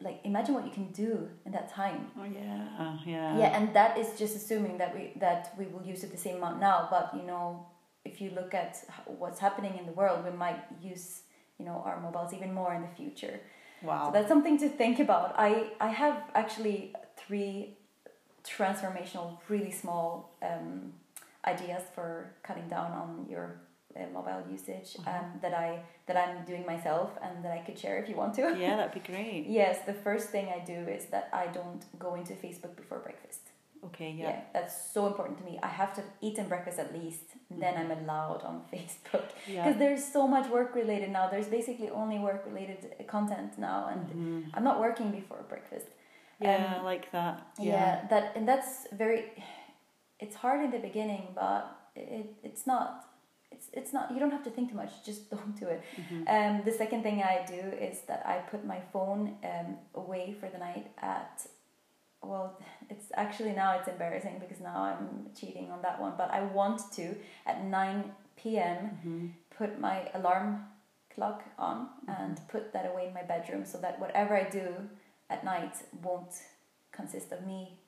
[0.00, 2.64] like imagine what you can do in that time Oh yeah,
[3.06, 3.38] yeah.
[3.38, 6.36] yeah and that is just assuming that we that we will use it the same
[6.36, 7.66] amount now but you know
[8.04, 8.72] if you look at
[9.06, 11.22] what's happening in the world we might use
[11.58, 13.40] you know our mobiles even more in the future
[13.82, 14.06] Wow.
[14.06, 15.34] so that's something to think about.
[15.38, 17.78] I, I have actually three
[18.44, 20.92] transformational, really small um,
[21.46, 23.60] ideas for cutting down on your
[23.96, 27.98] uh, mobile usage um, that I that I'm doing myself and that I could share
[28.02, 28.42] if you want to.
[28.58, 29.46] yeah, that'd be great.
[29.48, 33.40] Yes, the first thing I do is that I don't go into Facebook before breakfast.
[33.88, 34.28] Okay, Yeah.
[34.28, 34.40] yeah.
[34.52, 35.58] that's so important to me.
[35.62, 39.64] I have to eat eaten breakfast at least, then I'm allowed on Facebook Yeah.
[39.64, 41.28] because there's so much work related now.
[41.30, 42.80] There's basically only work related
[43.14, 44.50] content now, and Mhm.
[44.54, 45.86] I'm not working before breakfast.
[46.40, 47.34] Yeah, Um, I like that.
[47.58, 48.06] Yeah.
[48.12, 48.72] that and that's
[49.02, 49.20] very.
[50.24, 51.62] It's hard in the beginning, but
[51.96, 52.90] it it's not.
[53.52, 54.10] It's it's not.
[54.12, 54.92] You don't have to think too much.
[55.04, 55.82] Just don't do it.
[55.96, 56.28] Mhm.
[56.28, 60.48] Um, the second thing I do is that I put my phone um, away for
[60.48, 61.46] the night at.
[62.22, 62.58] Well,
[62.90, 66.14] it's actually now it's embarrassing because now I'm cheating on that one.
[66.16, 67.14] But I want to
[67.46, 68.78] at nine p.m.
[69.04, 69.32] Mhm.
[69.58, 70.64] put my alarm
[71.14, 74.88] clock on and put that away in my bedroom so that whatever I do
[75.28, 76.32] at night won't
[76.92, 77.79] consist of me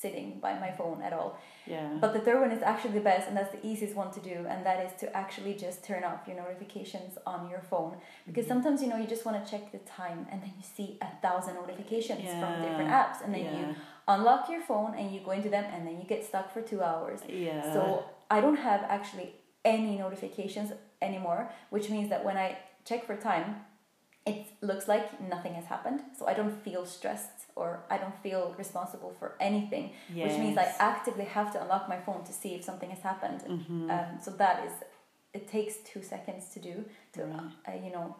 [0.00, 1.38] sitting by my phone at all.
[1.66, 1.96] Yeah.
[2.00, 4.46] But the third one is actually the best and that's the easiest one to do
[4.48, 8.52] and that is to actually just turn off your notifications on your phone because Mm-hmm.
[8.54, 11.06] sometimes you know you just want to check the time and then you see a
[11.20, 13.74] thousand notifications from different apps and then you
[14.08, 16.82] unlock your phone and you go into them and then you get stuck for 2
[16.82, 17.20] hours.
[17.28, 17.72] Yeah.
[17.72, 19.34] So I don't have actually
[19.64, 23.56] any notifications anymore, which means that when I check for time,
[24.26, 26.00] it looks like nothing has happened.
[26.18, 30.72] So I don't feel stressed or I don't feel responsible for anything, which means I
[30.78, 33.40] actively have to unlock my phone to see if something has happened.
[33.46, 33.90] Mhm.
[33.90, 34.72] Um, so that is,
[35.34, 36.84] it takes two seconds to do
[37.14, 37.50] to, Right.
[37.68, 38.16] uh, you know,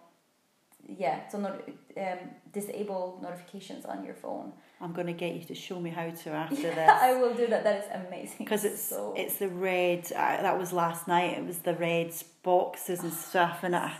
[0.86, 1.28] yeah.
[1.28, 1.52] So not
[1.96, 2.18] um,
[2.52, 4.52] disable notifications on your phone.
[4.80, 6.90] I'm going to get you to show me how to after Yeah, this.
[6.90, 7.62] I will do that.
[7.64, 8.38] That is amazing.
[8.38, 10.10] because it's so it's the red.
[10.12, 11.38] Uh, that was last night.
[11.38, 12.12] It was the red
[12.42, 13.90] boxes and stuff, and uh,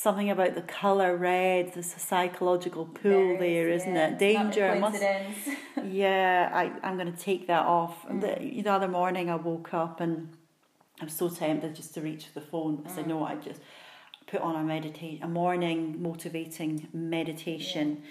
[0.00, 1.72] something about the color red.
[1.74, 4.08] There's a psychological pull there, is, isn't yeah.
[4.08, 4.22] it?
[4.22, 4.80] It's not a Danger.
[4.80, 5.02] Must,
[5.84, 8.06] yeah, I I'm going to take that off.
[8.08, 8.20] Mm.
[8.20, 10.30] The, the other morning, I woke up and
[11.00, 12.82] I was so tempted just to reach for the phone.
[12.86, 13.08] I said, Mm.
[13.08, 13.60] no, I just
[14.26, 18.02] put on a meditate, a morning motivating meditation.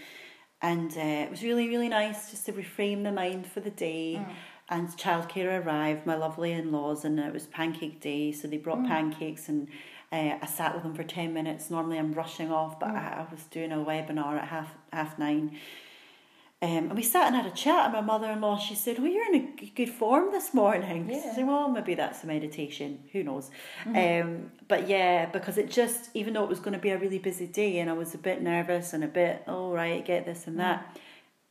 [0.61, 4.15] And uh, it was really, really nice just to reframe the mind for the day.
[4.19, 4.33] Mm.
[4.71, 8.31] And childcare arrived, my lovely in laws, and it was pancake day.
[8.31, 8.87] So they brought Mm.
[8.87, 9.67] pancakes and
[10.11, 11.69] Uh, I sat with him for 10 minutes.
[11.69, 15.57] Normally I'm rushing off, but I, I was doing a webinar at half, half nine.
[16.61, 18.99] Um, and we sat and had a chat, and my mother in law, she said,
[18.99, 21.09] Well, you're in a good form this morning.
[21.09, 21.17] Yeah.
[21.31, 22.99] I said, Well, maybe that's a meditation.
[23.13, 23.49] Who knows?
[23.85, 27.19] Um, but yeah, because it just, even though it was going to be a really
[27.19, 30.47] busy day and I was a bit nervous and a bit, oh, right, get this
[30.47, 30.97] and that,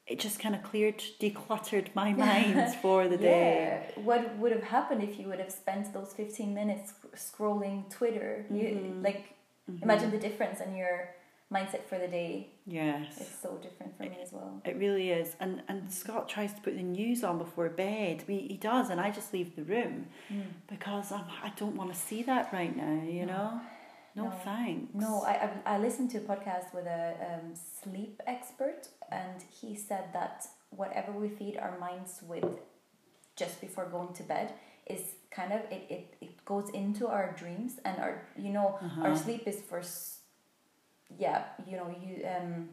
[0.08, 3.84] it just kind of cleared, decluttered my mind for the day.
[3.96, 4.02] Yeah.
[4.02, 8.46] What would have happened if you would have spent those 15 minutes scrolling Twitter?
[8.50, 9.02] You, Mm-hmm.
[9.04, 9.34] like,
[9.82, 11.10] imagine the difference in your
[11.52, 12.48] mindset for the day.
[12.66, 13.16] Yes.
[13.20, 14.60] It's so different for me as well.
[14.64, 15.28] It really is.
[15.40, 18.24] And and Scott tries to put the news on before bed.
[18.28, 20.42] We, he does, and I just leave the room Mm.
[20.68, 23.60] because I'm, I don't want to see that right now, you know?
[24.16, 24.30] No, No.
[24.44, 24.94] thanks.
[24.94, 29.74] No, I, I, I listened to a podcast with a um, sleep expert, and he
[29.74, 32.44] said that whatever we feed our minds with
[33.36, 34.52] just before going to bed
[34.86, 39.16] is kind of it, it, it goes into our dreams and our you know our
[39.16, 39.82] sleep is for
[41.18, 42.68] yeah you know you um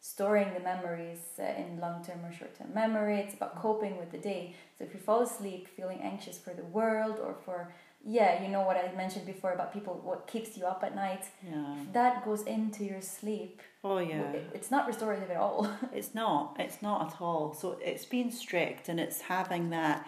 [0.00, 3.18] storing the memories uh, in long term or short term memory.
[3.18, 4.54] It's about coping with the day.
[4.76, 7.72] So if you fall asleep feeling anxious for the world or for
[8.16, 11.24] yeah you know what i mentioned before about people what keeps you up at night
[11.52, 11.74] Yeah.
[11.92, 14.32] that goes into your sleep Oh, yeah.
[14.58, 15.60] it's not restorative at all
[15.98, 16.56] It's not.
[16.64, 17.44] It's not at all.
[17.60, 19.98] So it's being strict and it's having that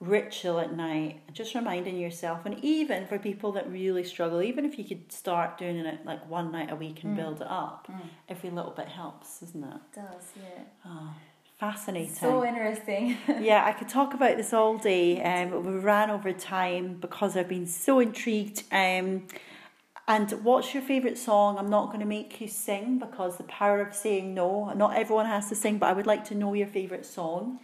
[0.00, 4.76] ritual at night, just reminding yourself, and even for people that really struggle, even if
[4.78, 7.04] you could start doing it like one night a week Mm.
[7.04, 7.88] and build it up,
[8.28, 9.80] every little bit helps, isn't it?
[9.94, 11.14] does yeah Oh,
[11.62, 12.12] fascinating.
[12.12, 15.22] so interesting yeah, I could talk about this all day.
[15.22, 18.64] Um, we ran over time because I've been so intrigued.
[18.72, 19.28] Um,
[20.08, 21.58] and what's your favourite song?
[21.58, 24.72] I'm not going to make you sing because the power of saying no.
[24.72, 27.60] Not everyone has to sing, but I would like to know your favourite song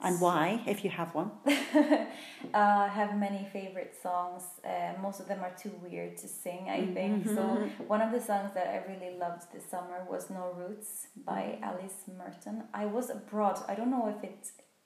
[0.00, 1.30] and why, if you have one.
[2.54, 4.42] Uh, I have many favorite songs.
[4.64, 7.26] Uh, most of them are too weird to sing, I think.
[7.26, 7.42] So
[7.88, 11.98] one of the songs that I really loved this summer was "No Roots" by Alice
[12.16, 12.62] Merton.
[12.72, 13.56] I was abroad.
[13.68, 14.40] I don't know if it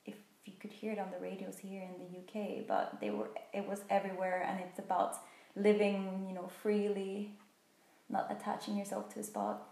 [0.06, 0.14] if
[0.46, 3.68] you could hear it on the radios here in the UK, but they were it
[3.68, 5.12] was everywhere, and it's about
[5.54, 7.32] living, you know, freely,
[8.08, 9.68] not attaching yourself to a spot.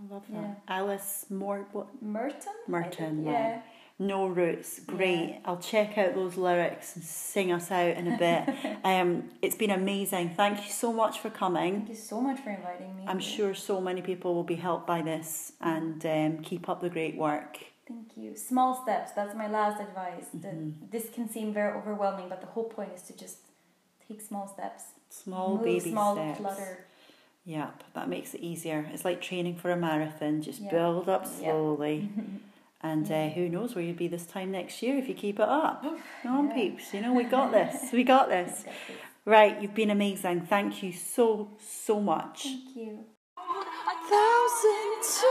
[0.00, 0.40] I love that.
[0.42, 0.54] Yeah.
[0.78, 1.88] Alice More, what?
[2.00, 2.54] Merton.
[2.68, 3.32] Merton, Yeah.
[3.32, 3.62] right.
[4.00, 5.28] No Roots, great.
[5.28, 5.38] Yeah.
[5.44, 8.78] I'll check out those lyrics and sing us out in a bit.
[8.84, 10.30] um, it's been amazing.
[10.30, 11.80] Thank you so much for coming.
[11.80, 13.04] Thank you so much for inviting me.
[13.06, 16.88] I'm sure so many people will be helped by this and um, keep up the
[16.88, 17.58] great work.
[17.86, 18.34] Thank you.
[18.36, 19.12] Small steps.
[19.12, 20.24] That's my last advice.
[20.34, 20.86] Mm-hmm.
[20.90, 23.36] this can seem very overwhelming, but the whole point is to just
[24.08, 24.84] take small steps.
[25.10, 26.38] Small Move baby small steps.
[26.40, 26.86] clutter.
[27.44, 28.88] Yep, that makes it easier.
[28.94, 30.40] It's like training for a marathon.
[30.40, 30.70] Just Yeah.
[30.70, 32.08] build up slowly.
[32.82, 35.48] And uh, who knows where you'll be this time next year if you keep it
[35.48, 35.82] up.
[36.22, 36.54] Come on, Yeah.
[36.54, 36.94] peeps.
[36.94, 37.92] You know, we got this.
[37.92, 38.64] We got this.
[39.26, 40.42] Right, you've been amazing.
[40.46, 42.44] Thank you so, so much.
[42.44, 43.04] Thank you.
[43.36, 45.28] a thousand times.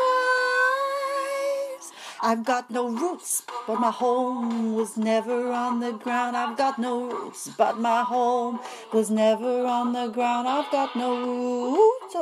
[2.22, 6.36] I've got no roots, but my home was never on the ground.
[6.38, 8.60] I've got no roots, but my home
[8.94, 10.48] was never on the ground.
[10.48, 12.16] I've got no roots,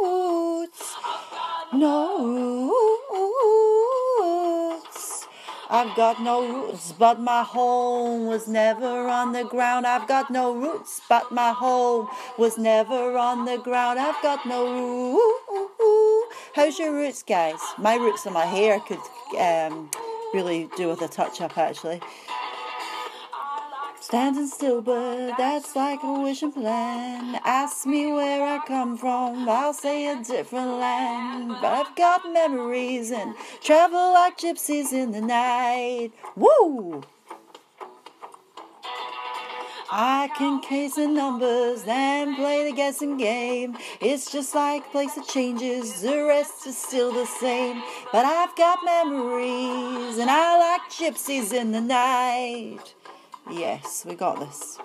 [0.00, 0.94] roots,
[1.72, 2.97] no roots.
[5.70, 9.86] I've got no roots, but my home was never on the ground.
[9.86, 12.08] I've got no roots, but my home
[12.38, 13.98] was never on the ground.
[13.98, 16.34] I've got no roots.
[16.54, 17.60] How's your roots, guys?
[17.76, 19.00] My roots and my hair could
[19.38, 19.90] um,
[20.32, 22.00] really do with a touch up, actually.
[24.08, 27.38] Standing still, but that's like a wishing plan.
[27.44, 31.48] Ask me where I come from, I'll say a different land.
[31.60, 36.12] But I've got memories and travel like gypsies in the night.
[36.36, 37.02] Woo!
[39.92, 43.76] I can case the numbers and play the guessing game.
[44.00, 47.82] It's just like place that changes, the rest is still the same.
[48.10, 52.94] But I've got memories and I like gypsies in the night.
[53.50, 54.78] Yes, we got this.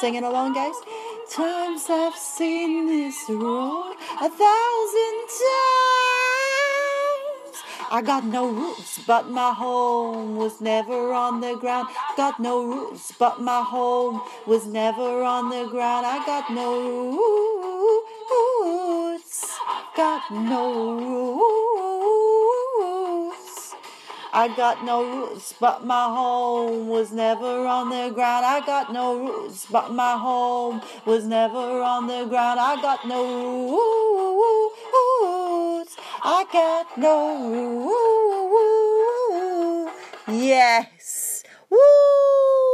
[0.00, 0.74] Singing along, guys.
[1.30, 5.62] Times I've seen this road a thousand times.
[7.88, 11.88] I got no roots, but my home was never on the ground.
[12.16, 16.04] Got no roots, but my home was never on the ground.
[16.04, 17.12] I got no
[18.60, 19.56] roots.
[19.94, 22.01] Got no roots.
[24.34, 28.46] I got no roots, but my home was never on the ground.
[28.46, 32.58] I got no roots, but my home was never on the ground.
[32.58, 33.22] I got no
[35.20, 35.96] roots.
[36.22, 37.36] I got no
[39.84, 39.92] roots.
[40.28, 41.42] Yes.
[41.68, 42.71] Woo!